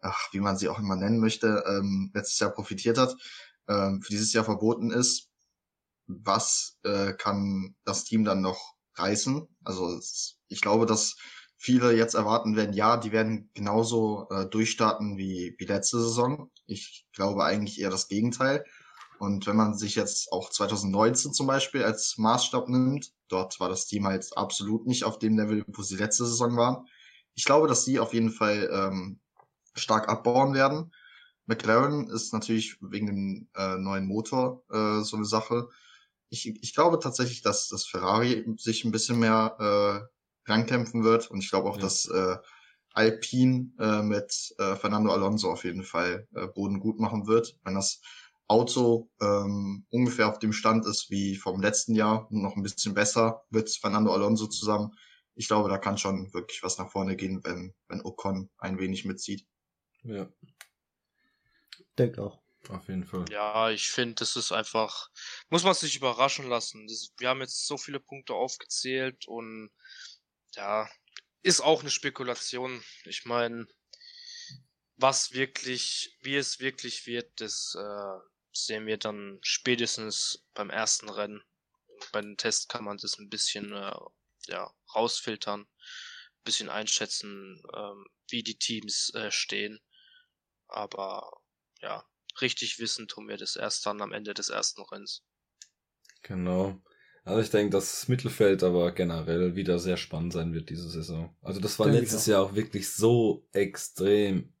[0.00, 3.16] ach, wie man sie auch immer nennen möchte, ähm, letztes Jahr profitiert hat,
[3.68, 5.30] ähm, für dieses Jahr verboten ist,
[6.06, 9.48] was äh, kann das Team dann noch reißen?
[9.64, 10.00] Also
[10.48, 11.16] ich glaube, dass
[11.62, 16.50] viele jetzt erwarten werden, ja, die werden genauso äh, durchstarten wie, wie letzte Saison.
[16.66, 18.64] Ich glaube eigentlich eher das Gegenteil.
[19.20, 23.86] Und wenn man sich jetzt auch 2019 zum Beispiel als Maßstab nimmt, dort war das
[23.86, 26.84] Team halt absolut nicht auf dem Level, wo sie letzte Saison waren.
[27.34, 29.20] Ich glaube, dass sie auf jeden Fall ähm,
[29.74, 30.92] stark abbauen werden.
[31.46, 35.68] McLaren ist natürlich wegen dem äh, neuen Motor äh, so eine Sache.
[36.28, 39.56] Ich, ich glaube tatsächlich, dass das Ferrari sich ein bisschen mehr
[40.10, 40.12] äh,
[40.46, 41.82] rankämpfen wird und ich glaube auch, Ja.
[41.82, 42.36] dass äh,
[42.94, 47.56] Alpine äh, mit äh, Fernando Alonso auf jeden Fall äh, Boden gut machen wird.
[47.64, 48.00] Wenn das
[48.48, 53.44] Auto ähm, ungefähr auf dem Stand ist wie vom letzten Jahr, noch ein bisschen besser
[53.50, 54.90] mit Fernando Alonso zusammen.
[55.34, 59.06] Ich glaube, da kann schon wirklich was nach vorne gehen, wenn, wenn Ocon ein wenig
[59.06, 59.46] mitzieht.
[60.02, 60.28] Ja,
[61.98, 62.42] Denke auch.
[62.68, 63.24] auf jeden Fall.
[63.30, 65.08] Ja, ich finde, das ist einfach,
[65.48, 66.86] muss man sich überraschen lassen.
[66.86, 69.70] Das, wir haben jetzt so viele Punkte aufgezählt und
[70.54, 70.88] ja,
[71.42, 72.82] ist auch eine Spekulation.
[73.04, 73.66] Ich meine,
[74.96, 78.18] was wirklich, wie es wirklich wird, das äh,
[78.52, 81.42] sehen wir dann spätestens beim ersten Rennen.
[82.12, 83.94] Bei den Tests kann man das ein bisschen äh,
[84.46, 89.80] ja, rausfiltern, ein bisschen einschätzen, ähm, wie die Teams äh, stehen.
[90.68, 91.42] Aber
[91.80, 92.06] ja,
[92.40, 95.24] richtig wissen tun wir das erst dann am Ende des ersten Rennens.
[96.22, 96.80] Genau.
[97.24, 101.34] Also ich denke, dass das Mittelfeld aber generell wieder sehr spannend sein wird diese Saison.
[101.40, 102.28] Also das war Denke letztes auch.
[102.28, 104.52] Jahr auch wirklich so extrem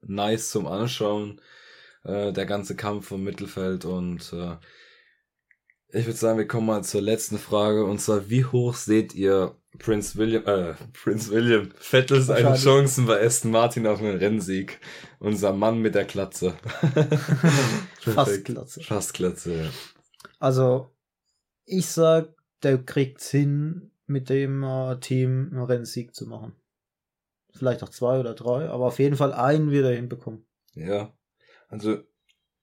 [0.00, 1.40] nice zum Anschauen,
[2.04, 4.56] äh, der ganze Kampf vom Mittelfeld und äh,
[5.90, 9.56] ich würde sagen, wir kommen mal zur letzten Frage und zwar, wie hoch seht ihr
[9.78, 12.56] Prince William, äh, Prince William, Vettel seine.
[12.56, 14.80] Chancen bei Aston Martin auf einen Rennsieg?
[15.18, 16.54] Unser Mann mit der Klatze.
[18.00, 18.44] Fast.
[18.44, 18.82] Glatze.
[18.82, 19.70] Fast Klatze, ja.
[20.38, 20.90] Also,
[21.68, 26.54] ich sag, der kriegt's hin, mit dem äh, Team einen Rennsieg zu machen.
[27.50, 30.46] Vielleicht auch zwei oder drei, aber auf jeden Fall einen wird er hinbekommen.
[30.74, 31.12] Ja,
[31.68, 31.98] also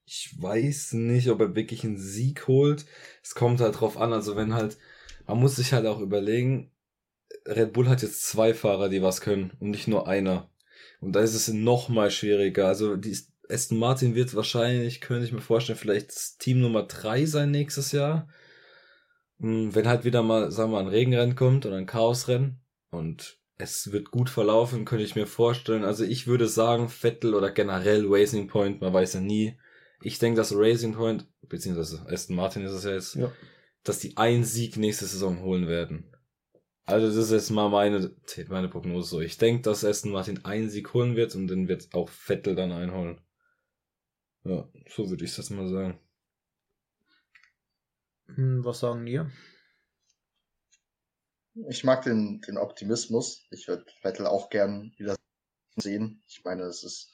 [0.04, 2.86] ich weiß nicht, ob er wirklich einen Sieg holt.
[3.22, 4.78] Es kommt halt drauf an, also wenn halt,
[5.26, 6.72] man muss sich halt auch überlegen,
[7.46, 10.50] Red Bull hat jetzt zwei Fahrer, die was können und nicht nur einer.
[11.00, 12.68] Und da ist es noch mal schwieriger.
[12.68, 13.16] Also die
[13.48, 18.28] Aston Martin wird wahrscheinlich, könnte ich mir vorstellen, vielleicht Team Nummer drei sein nächstes Jahr.
[19.40, 22.60] Hm, wenn halt wieder mal, sagen wir mal, ein Regenrennen kommt oder ein Chaosrennen
[22.90, 25.84] und es wird gut verlaufen, könnte ich mir vorstellen.
[25.84, 29.58] Also ich würde sagen, Vettel oder generell Racing Point, man weiß ja nie.
[30.02, 33.32] Ich denke, dass Racing Point, beziehungsweise Aston Martin ist es ja jetzt, ja.
[33.82, 36.12] dass die einen Sieg nächste Saison holen werden.
[36.84, 38.14] Also das ist jetzt mal meine,
[38.48, 39.20] meine Prognose so.
[39.20, 42.72] Ich denke, dass Aston Martin einen Sieg holen wird und dann wird auch Vettel dann
[42.72, 43.20] einholen.
[44.44, 45.98] Ja, so würde ich das mal sagen.
[48.34, 49.30] Hm, was sagen ihr?
[51.68, 53.46] Ich mag den, den Optimismus.
[53.50, 55.16] Ich würde Vettel auch gern wieder
[55.76, 56.22] sehen.
[56.26, 57.12] Ich meine, es ist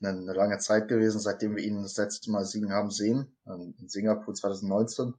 [0.00, 3.88] eine, eine, lange Zeit gewesen, seitdem wir ihn das letzte Mal siegen haben sehen, in
[3.88, 5.14] Singapur 2019.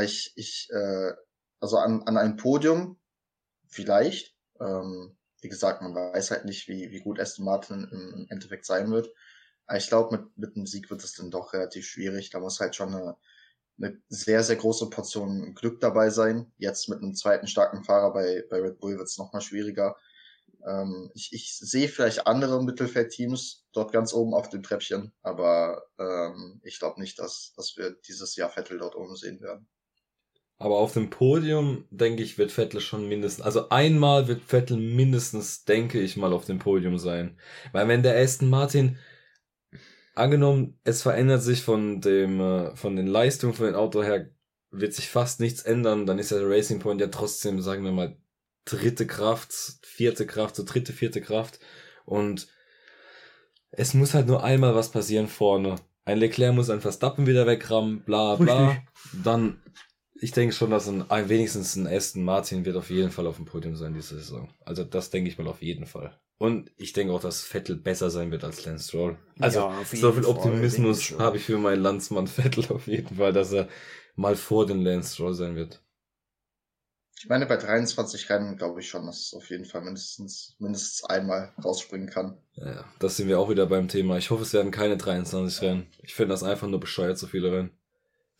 [0.00, 1.12] Ich, ich äh,
[1.60, 2.98] also an, an ein Podium
[3.68, 4.36] vielleicht.
[4.60, 8.66] Ähm, wie gesagt, man weiß halt nicht, wie, wie gut Aston Martin im, im Endeffekt
[8.66, 9.08] sein wird.
[9.66, 12.30] Aber ich glaube, mit, mit einem Sieg wird es dann doch relativ schwierig.
[12.30, 13.16] Da muss halt schon eine,
[13.78, 16.52] eine sehr, sehr große Portion Glück dabei sein.
[16.58, 19.96] Jetzt mit einem zweiten starken Fahrer bei, bei Red Bull wird es nochmal schwieriger.
[20.66, 26.60] Ähm, ich, ich sehe vielleicht andere Mittelfeldteams dort ganz oben auf dem Treppchen, aber ähm,
[26.64, 29.68] ich glaube nicht, dass, dass wir dieses Jahr Vettel dort oben sehen werden.
[30.60, 35.64] Aber auf dem Podium, denke ich, wird Vettel schon mindestens, also einmal wird Vettel mindestens,
[35.64, 37.38] denke ich mal, auf dem Podium sein.
[37.70, 38.98] Weil wenn der Aston Martin
[40.18, 44.30] angenommen, es verändert sich von dem, äh, von den Leistungen von dem Auto her,
[44.70, 48.16] wird sich fast nichts ändern, dann ist der Racing Point ja trotzdem, sagen wir mal,
[48.64, 49.52] dritte Kraft,
[49.82, 51.58] vierte Kraft, so dritte, vierte Kraft.
[52.04, 52.48] Und
[53.70, 55.76] es muss halt nur einmal was passieren vorne.
[56.04, 58.76] Ein Leclerc muss ein Verstappen wieder wegrammen, bla bla.
[59.12, 59.62] Dann,
[60.20, 63.44] ich denke schon, dass ein wenigstens ein Aston Martin wird auf jeden Fall auf dem
[63.44, 64.48] Podium sein diese Saison.
[64.64, 66.18] Also das denke ich mal auf jeden Fall.
[66.38, 69.18] Und ich denke auch, dass Vettel besser sein wird als Lance Stroll.
[69.40, 73.52] Also ja, so viel Optimismus habe ich für meinen Landsmann Vettel auf jeden Fall, dass
[73.52, 73.68] er
[74.14, 75.82] mal vor den Lance Stroll sein wird.
[77.20, 81.02] Ich meine, bei 23 Rennen glaube ich schon, dass es auf jeden Fall mindestens, mindestens
[81.04, 82.38] einmal rausspringen kann.
[82.54, 84.18] Ja, das sind wir auch wieder beim Thema.
[84.18, 85.86] Ich hoffe, es werden keine 23 Rennen.
[86.04, 87.70] Ich finde das einfach nur bescheuert, so viele Rennen.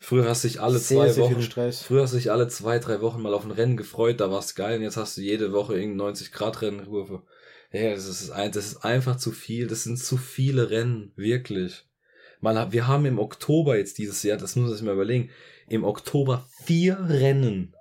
[0.01, 2.79] Früher hast du dich alle sehr, zwei sehr Wochen, früher hast du dich alle zwei,
[2.79, 5.21] drei Wochen mal auf ein Rennen gefreut, da war es geil und jetzt hast du
[5.21, 6.79] jede Woche irgendein 90 Grad Rennen
[7.71, 9.67] ja, das ist, ein, das ist einfach zu viel.
[9.67, 11.85] Das sind zu viele Rennen, wirklich.
[12.41, 15.29] Man, wir haben im Oktober jetzt dieses Jahr, das muss man sich mal überlegen,
[15.67, 17.75] im Oktober vier Rennen.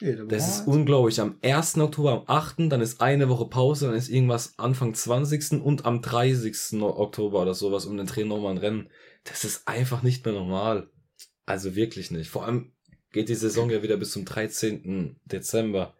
[0.00, 1.20] Das ist unglaublich.
[1.20, 1.76] Am 1.
[1.78, 5.60] Oktober, am 8., dann ist eine Woche Pause, dann ist irgendwas Anfang 20.
[5.62, 6.80] und am 30.
[6.80, 8.88] Oktober oder sowas um den Dreh nochmal ein Rennen.
[9.24, 10.88] Das ist einfach nicht mehr normal.
[11.44, 12.30] Also wirklich nicht.
[12.30, 12.72] Vor allem
[13.12, 15.16] geht die Saison ja wieder bis zum 13.
[15.24, 15.94] Dezember.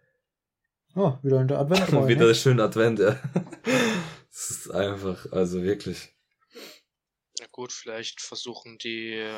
[0.95, 2.09] Oh, wieder in der Advent.
[2.09, 2.35] wieder ne?
[2.35, 3.21] schön Advent, ja.
[4.33, 6.15] Das ist einfach, also wirklich.
[7.39, 9.29] Ja gut, vielleicht versuchen die,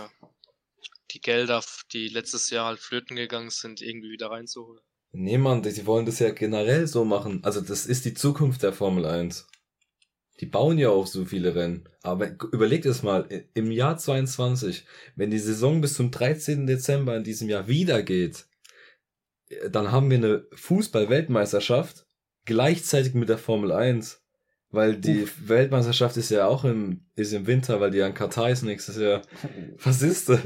[1.11, 4.83] die Gelder, die letztes Jahr halt flöten gegangen sind, irgendwie wieder reinzuholen.
[5.13, 7.43] Nee, Mann, die wollen das ja generell so machen.
[7.43, 9.47] Also das ist die Zukunft der Formel 1.
[10.41, 11.89] Die bauen ja auch so viele Rennen.
[12.03, 14.85] Aber überlegt es mal, im Jahr 22,
[15.15, 16.67] wenn die Saison bis zum 13.
[16.67, 18.47] Dezember in diesem Jahr wieder geht,
[19.71, 22.07] dann haben wir eine Fußball-Weltmeisterschaft
[22.45, 24.23] gleichzeitig mit der Formel 1.
[24.75, 25.35] Weil die Uff.
[25.49, 29.21] Weltmeisterschaft ist ja auch im, ist im Winter, weil die an Katar ist nächstes Jahr.
[29.85, 30.41] Was ist das?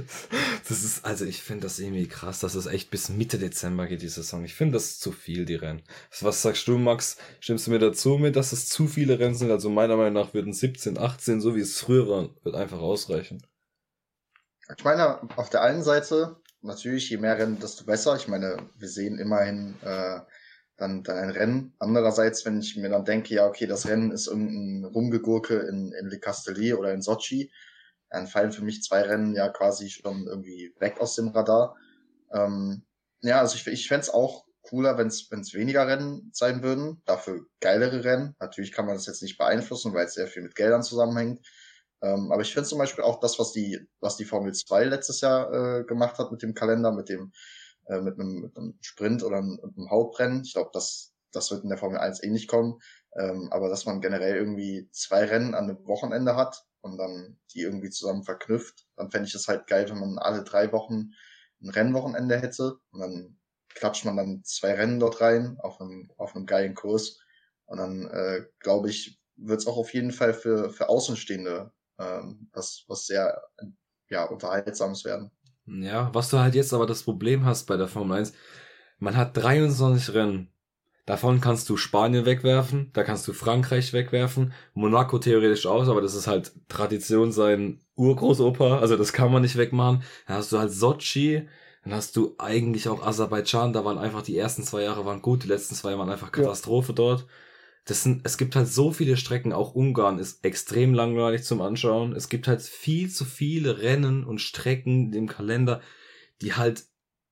[0.68, 4.02] Das ist, also ich finde das irgendwie krass, dass es echt bis Mitte Dezember geht,
[4.02, 4.44] die Saison.
[4.44, 5.84] Ich finde das zu viel, die Rennen.
[6.20, 7.18] Was sagst du, Max?
[7.38, 9.52] Stimmst du mir dazu mit, dass es zu viele Rennen sind?
[9.52, 13.46] Also meiner Meinung nach würden 17, 18, so wie es früher war, wird einfach ausreichen.
[14.76, 18.16] Ich meine, auf der einen Seite natürlich, je mehr Rennen, desto besser.
[18.16, 20.20] Ich meine, wir sehen immerhin äh,
[20.76, 21.74] dann, dann ein Rennen.
[21.78, 26.06] Andererseits, wenn ich mir dann denke, ja, okay, das Rennen ist irgendein Rumgegurke in, in
[26.06, 27.50] Le Castellet oder in Sochi,
[28.10, 31.76] dann fallen für mich zwei Rennen ja quasi schon irgendwie weg aus dem Radar.
[32.32, 32.82] Ähm,
[33.22, 37.46] ja, also ich, ich fände es auch cooler, wenn es weniger Rennen sein würden, dafür
[37.60, 38.34] geilere Rennen.
[38.38, 41.46] Natürlich kann man das jetzt nicht beeinflussen, weil es sehr viel mit Geldern zusammenhängt.
[42.02, 45.20] Ähm, aber ich finde zum Beispiel auch das, was die, was die Formel 2 letztes
[45.20, 47.32] Jahr äh, gemacht hat mit dem Kalender, mit dem,
[47.86, 50.42] äh, mit, einem, mit einem Sprint oder einem, einem Hauptrennen.
[50.44, 52.80] Ich glaube, das, das wird in der Formel 1 eh nicht kommen.
[53.16, 57.62] Ähm, aber dass man generell irgendwie zwei Rennen an einem Wochenende hat und dann die
[57.62, 61.12] irgendwie zusammen verknüpft, dann fände ich es halt geil, wenn man alle drei Wochen
[61.62, 63.38] ein Rennwochenende hätte und dann
[63.74, 67.20] klatscht man dann zwei Rennen dort rein auf einem, auf einem geilen Kurs.
[67.66, 72.48] Und dann, äh, glaube ich, wird es auch auf jeden Fall für, für Außenstehende ähm,
[72.52, 73.40] was, was sehr
[74.08, 75.30] ja, unterhaltsames werden.
[75.66, 78.32] Ja, was du halt jetzt aber das Problem hast bei der Formel 1,
[78.98, 80.52] man hat 23 Rennen.
[81.06, 86.16] Davon kannst du Spanien wegwerfen, da kannst du Frankreich wegwerfen, Monaco theoretisch aus, aber das
[86.16, 90.02] ist halt Tradition sein Urgroßopa, also das kann man nicht wegmachen.
[90.26, 91.48] Dann hast du halt Sochi,
[91.84, 95.44] dann hast du eigentlich auch Aserbaidschan, da waren einfach die ersten zwei Jahre waren gut,
[95.44, 96.96] die letzten zwei waren einfach Katastrophe ja.
[96.96, 97.26] dort.
[97.86, 102.14] Das sind, es gibt halt so viele Strecken, auch Ungarn ist extrem langweilig zum Anschauen.
[102.14, 105.80] Es gibt halt viel zu viele Rennen und Strecken im Kalender,
[106.42, 106.84] die halt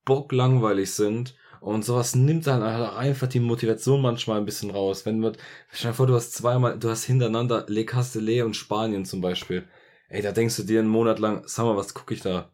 [0.04, 1.34] bocklangweilig sind.
[1.60, 5.04] Und sowas nimmt dann halt einfach die Motivation manchmal ein bisschen raus.
[5.06, 5.36] Wenn man,
[5.72, 9.66] stell dir vor, du hast zweimal, du hast hintereinander Le Castellet und Spanien zum Beispiel.
[10.08, 12.52] Ey, da denkst du dir einen Monat lang, sag mal, was gucke ich da?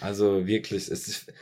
[0.00, 1.32] Also wirklich, es ist,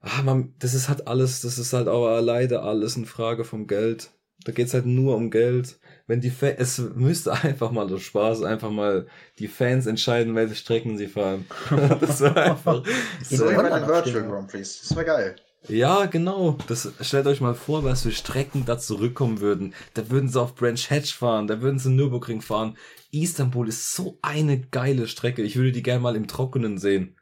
[0.00, 3.66] ah, man, das ist halt alles, das ist halt aber leider alles eine Frage vom
[3.66, 4.10] Geld.
[4.44, 5.78] Da geht's halt nur um Geld.
[6.06, 9.06] Wenn die Fans, es müsste einfach mal so Spaß, einfach mal
[9.38, 11.46] die Fans entscheiden, welche Strecken sie fahren.
[12.00, 12.84] das wäre einfach.
[13.22, 14.80] so ein Virtual Grand Prix.
[14.82, 15.36] Das wäre geil.
[15.68, 16.58] Ja, genau.
[16.68, 19.74] Das stellt euch mal vor, was für Strecken da zurückkommen würden.
[19.94, 22.76] Da würden sie auf Branch Hatch fahren, da würden sie Nürburgring fahren.
[23.12, 25.42] Istanbul ist so eine geile Strecke.
[25.42, 27.16] Ich würde die gerne mal im Trockenen sehen.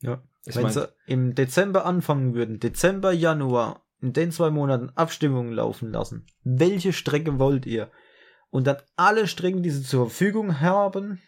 [0.00, 0.22] Ja.
[0.44, 5.52] Ich Wenn mein, sie im Dezember anfangen würden, Dezember, Januar, in den zwei Monaten Abstimmungen
[5.52, 6.26] laufen lassen.
[6.44, 7.90] Welche Strecke wollt ihr?
[8.50, 11.20] Und dann alle Strecken, die sie zur Verfügung haben,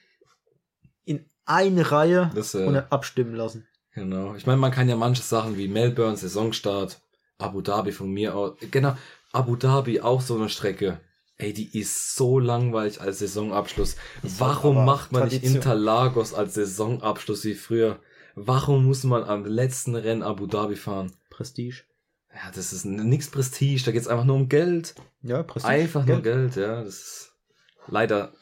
[1.04, 3.66] in eine Reihe das, äh, und dann abstimmen lassen.
[3.94, 4.34] Genau.
[4.36, 7.00] Ich meine, man kann ja manche Sachen wie Melbourne, Saisonstart,
[7.38, 8.56] Abu Dhabi von mir aus.
[8.70, 8.96] Genau,
[9.32, 11.00] Abu Dhabi auch so eine Strecke.
[11.36, 13.96] Ey, die ist so langweilig als Saisonabschluss.
[14.22, 15.52] Warum macht man Tradition.
[15.52, 17.98] nicht Interlagos als Saisonabschluss wie früher?
[18.34, 21.12] Warum muss man am letzten Rennen Abu Dhabi fahren?
[21.30, 21.84] Prestige.
[22.34, 24.94] Ja, das ist nichts Prestige, da geht's einfach nur um Geld.
[25.22, 25.72] Ja, Prestige.
[25.72, 26.24] Einfach Geld.
[26.24, 26.82] nur Geld, ja.
[26.84, 27.36] Das ist
[27.88, 28.32] leider,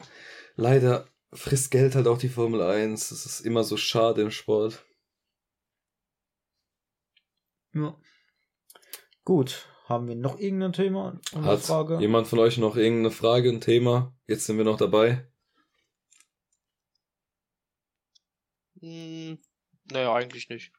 [0.56, 3.08] leider frisst Geld halt auch die Formel 1.
[3.08, 4.84] Das ist immer so schade im Sport.
[7.74, 7.96] Ja.
[9.24, 9.66] Gut.
[9.86, 11.18] Haben wir noch irgendein Thema?
[11.34, 11.98] Hat Frage?
[11.98, 14.14] jemand von euch noch irgendeine Frage, ein Thema?
[14.26, 15.26] Jetzt sind wir noch dabei.
[18.80, 19.38] Hm,
[19.90, 20.72] naja, eigentlich nicht.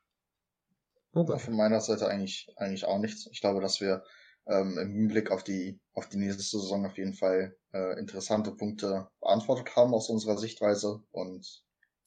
[1.14, 1.39] Okay.
[1.39, 3.28] Von meiner Seite eigentlich, eigentlich auch nichts.
[3.32, 4.03] Ich glaube, dass wir
[4.47, 9.07] ähm, im Hinblick auf die, auf die nächste Saison auf jeden Fall äh, interessante Punkte
[9.20, 11.64] beantwortet haben aus unserer Sichtweise und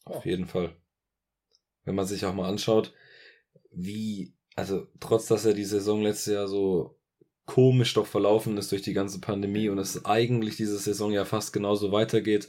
[0.07, 0.17] ja.
[0.17, 0.77] auf jeden Fall.
[1.85, 2.95] Wenn man sich auch mal anschaut,
[3.71, 6.99] wie, also trotz dass ja die Saison letztes Jahr so
[7.45, 11.53] komisch doch verlaufen ist durch die ganze Pandemie und es eigentlich diese Saison ja fast
[11.53, 12.49] genauso weitergeht.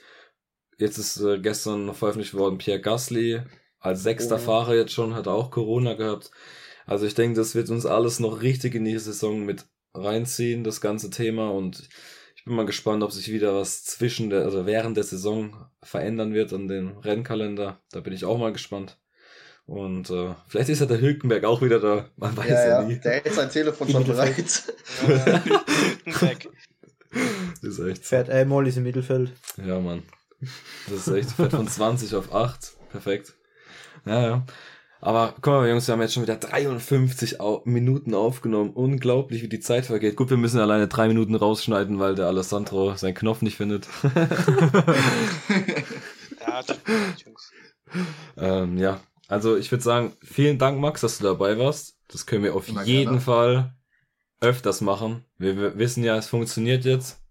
[0.78, 3.42] Jetzt ist äh, gestern noch veröffentlicht worden, Pierre Gasly
[3.84, 4.40] als sechster oh.
[4.40, 6.32] Fahrer jetzt schon, hat auch Corona gehabt.
[6.86, 10.82] Also ich denke, das wird uns alles noch richtig in die Saison mit reinziehen, das
[10.82, 11.52] ganze Thema.
[11.52, 11.88] Und
[12.36, 16.34] ich bin mal gespannt, ob sich wieder was zwischen der, also während der Saison verändern
[16.34, 17.82] wird an den Rennkalender.
[17.92, 18.98] Da bin ich auch mal gespannt.
[19.66, 22.10] Und äh, vielleicht ist ja der Hülkenberg auch wieder da.
[22.16, 23.00] Man weiß ja, ja nie.
[23.00, 24.36] Der hält sein Telefon schon bereit.
[26.06, 28.06] das ist echt.
[28.06, 29.32] Fährt Elmol ist im Mittelfeld.
[29.58, 30.04] Ja, Mann.
[30.90, 31.32] Das ist echt.
[31.32, 32.78] Fährt von 20 auf 8.
[32.92, 33.36] Perfekt.
[34.06, 34.46] Ja, ja.
[35.02, 38.70] Aber guck mal, Jungs, wir haben jetzt schon wieder 53 Minuten aufgenommen.
[38.72, 40.16] Unglaublich, wie die Zeit vergeht.
[40.16, 43.86] Gut, wir müssen alleine drei Minuten rausschneiden, weil der Alessandro seinen Knopf nicht findet.
[46.40, 46.62] ja,
[47.26, 47.52] Jungs.
[48.38, 51.98] Ähm, ja, also ich würde sagen, vielen Dank, Max, dass du dabei warst.
[52.08, 53.20] Das können wir auf Immer jeden gerne.
[53.20, 53.76] Fall
[54.40, 55.26] öfters machen.
[55.38, 57.22] Wir, wir, wissen ja, es funktioniert jetzt.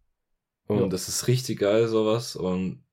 [0.66, 0.89] Und ja.
[0.89, 2.37] das ist richtig geil, sowas.
[2.37, 2.85] Und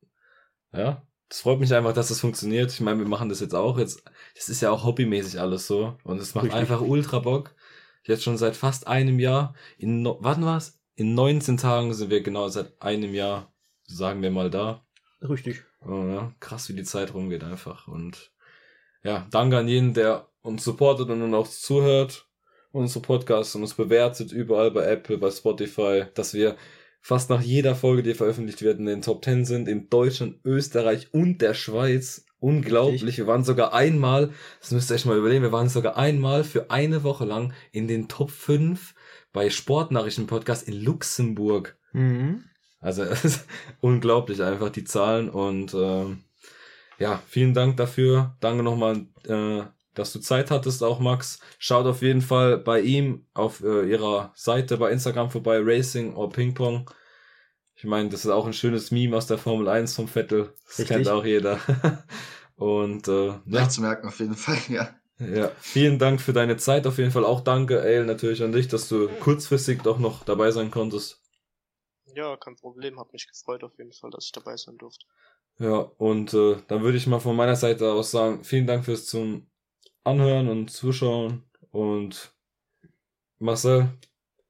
[0.74, 2.72] ja, das freut mich einfach, dass das funktioniert.
[2.72, 3.78] Ich meine, wir machen das jetzt auch.
[3.78, 4.04] Jetzt,
[4.36, 5.96] das ist ja auch hobbymäßig alles so.
[6.04, 6.60] Und es macht Richtig.
[6.60, 7.54] einfach ultra Bock.
[8.04, 9.54] Jetzt schon seit fast einem Jahr.
[9.78, 10.80] In, wann war's?
[10.96, 13.54] In 19 Tagen sind wir genau seit einem Jahr,
[13.84, 14.84] sagen wir mal da.
[15.22, 15.64] Richtig.
[15.86, 16.34] Oh, ja.
[16.40, 17.88] Krass, wie die Zeit rumgeht einfach.
[17.88, 18.32] Und
[19.04, 22.28] ja, danke an jeden, der uns supportet und auch zuhört.
[22.72, 26.56] Unsere Podcasts und uns bewertet überall bei Apple, bei Spotify, dass wir
[27.02, 31.14] fast nach jeder Folge, die veröffentlicht wird, in den Top 10 sind, in Deutschland, Österreich
[31.14, 32.26] und der Schweiz.
[32.40, 33.04] Unglaublich.
[33.04, 33.18] Richtig.
[33.18, 34.32] Wir waren sogar einmal,
[34.62, 37.88] das müsst ihr euch mal überlegen, wir waren sogar einmal für eine Woche lang in
[37.88, 38.96] den Top 5
[39.34, 41.78] bei Sportnachrichten-Podcast in Luxemburg.
[41.92, 42.46] Mhm.
[42.80, 43.46] Also es ist
[43.82, 46.24] unglaublich einfach die Zahlen und ähm,
[46.98, 48.36] ja, vielen Dank dafür.
[48.40, 49.64] Danke nochmal äh,
[50.00, 51.40] dass du Zeit hattest, auch Max.
[51.60, 56.30] Schaut auf jeden Fall bei ihm auf äh, ihrer Seite bei Instagram vorbei, Racing or
[56.30, 56.90] Ping Pong.
[57.76, 60.54] Ich meine, das ist auch ein schönes Meme aus der Formel 1 vom Vettel.
[60.66, 60.88] Das Richtig.
[60.88, 61.60] kennt auch jeder.
[62.56, 63.70] Und äh, ja.
[63.70, 64.96] zu merken auf jeden Fall, ja.
[65.20, 67.26] Ja, vielen Dank für deine Zeit auf jeden Fall.
[67.26, 71.22] Auch danke, Ale, natürlich an dich, dass du kurzfristig doch noch dabei sein konntest.
[72.16, 73.00] Ja, kein Problem.
[73.00, 75.06] Hat mich gefreut auf jeden Fall, dass ich dabei sein durfte.
[75.58, 79.06] Ja, und äh, dann würde ich mal von meiner Seite aus sagen, vielen Dank fürs
[79.06, 79.50] zum
[80.04, 82.34] Anhören und Zuschauen und
[83.40, 83.90] Marcel,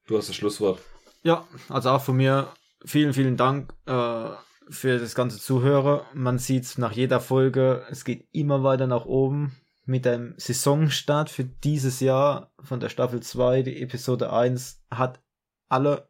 [0.07, 0.79] du hast das Schlusswort.
[1.23, 2.47] Ja, also auch von mir
[2.85, 4.29] vielen, vielen Dank äh,
[4.69, 6.01] für das ganze Zuhören.
[6.13, 11.43] Man sieht nach jeder Folge, es geht immer weiter nach oben mit dem Saisonstart für
[11.43, 15.19] dieses Jahr von der Staffel 2, die Episode 1, hat
[15.67, 16.07] alle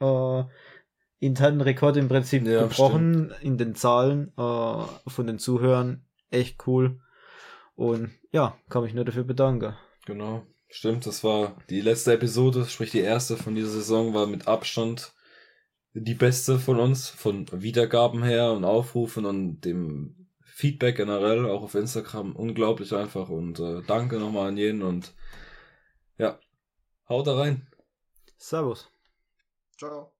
[0.00, 0.44] äh,
[1.18, 6.04] internen Rekorde im Prinzip Ja, gebrochen in den Zahlen äh, von den Zuhörern.
[6.30, 7.00] Echt cool.
[7.78, 9.76] Und ja, kann mich nur dafür bedanken.
[10.04, 10.44] Genau.
[10.68, 15.12] Stimmt, das war die letzte Episode, sprich die erste von dieser Saison, war mit Abstand
[15.94, 21.76] die beste von uns, von Wiedergaben her und Aufrufen und dem Feedback generell, auch auf
[21.76, 22.34] Instagram.
[22.34, 25.14] Unglaublich einfach und äh, danke nochmal an jeden und
[26.18, 26.40] ja,
[27.08, 27.68] haut da rein.
[28.38, 28.90] Servus.
[29.78, 30.12] Ciao.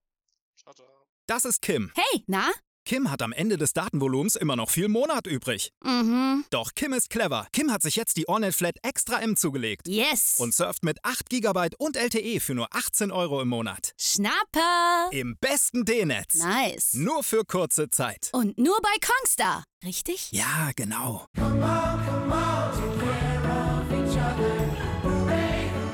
[0.55, 0.87] Ciao, ciao.
[1.27, 1.91] Das ist Kim.
[1.93, 2.49] Hey, na?
[2.89, 5.71] Kim hat am Ende des Datenvolumens immer noch viel Monat übrig.
[5.83, 6.43] Mhm.
[6.49, 7.45] Doch Kim ist clever.
[7.53, 10.37] Kim hat sich jetzt die Ornet Flat Extra M zugelegt Yes.
[10.39, 13.91] und surft mit 8 GB und LTE für nur 18 Euro im Monat.
[13.95, 15.09] Schnapper.
[15.11, 16.33] Im besten D-Netz.
[16.33, 16.95] Nice.
[16.95, 18.29] Nur für kurze Zeit.
[18.33, 19.65] Und nur bei Kongstar.
[19.85, 20.31] Richtig?
[20.31, 21.27] Ja, genau.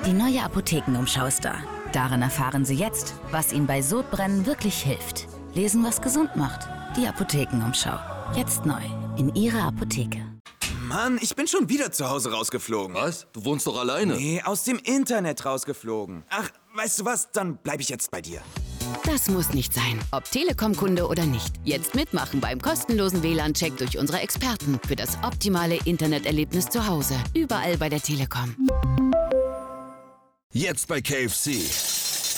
[0.05, 1.61] Die neue Apothekenumschau ist da.
[1.91, 5.27] Darin erfahren Sie jetzt, was Ihnen bei Sodbrennen wirklich hilft.
[5.53, 6.69] Lesen, was gesund macht.
[6.95, 7.97] Die Apothekenumschau.
[8.35, 8.81] Jetzt neu.
[9.17, 10.19] In Ihrer Apotheke.
[10.87, 12.95] Mann, ich bin schon wieder zu Hause rausgeflogen.
[12.95, 13.27] Was?
[13.33, 14.15] Du wohnst doch alleine.
[14.15, 16.23] Nee, aus dem Internet rausgeflogen.
[16.29, 17.31] Ach, weißt du was?
[17.31, 18.41] Dann bleib ich jetzt bei dir.
[19.03, 19.99] Das muss nicht sein.
[20.11, 21.53] Ob Telekom-Kunde oder nicht.
[21.63, 27.15] Jetzt mitmachen beim kostenlosen WLAN-Check durch unsere Experten für das optimale Interneterlebnis zu Hause.
[27.33, 28.55] Überall bei der Telekom.
[30.53, 31.94] Jetzt bei KFC.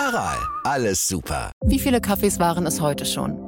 [0.00, 1.50] Aral, alles super.
[1.64, 3.47] Wie viele Kaffees waren es heute schon?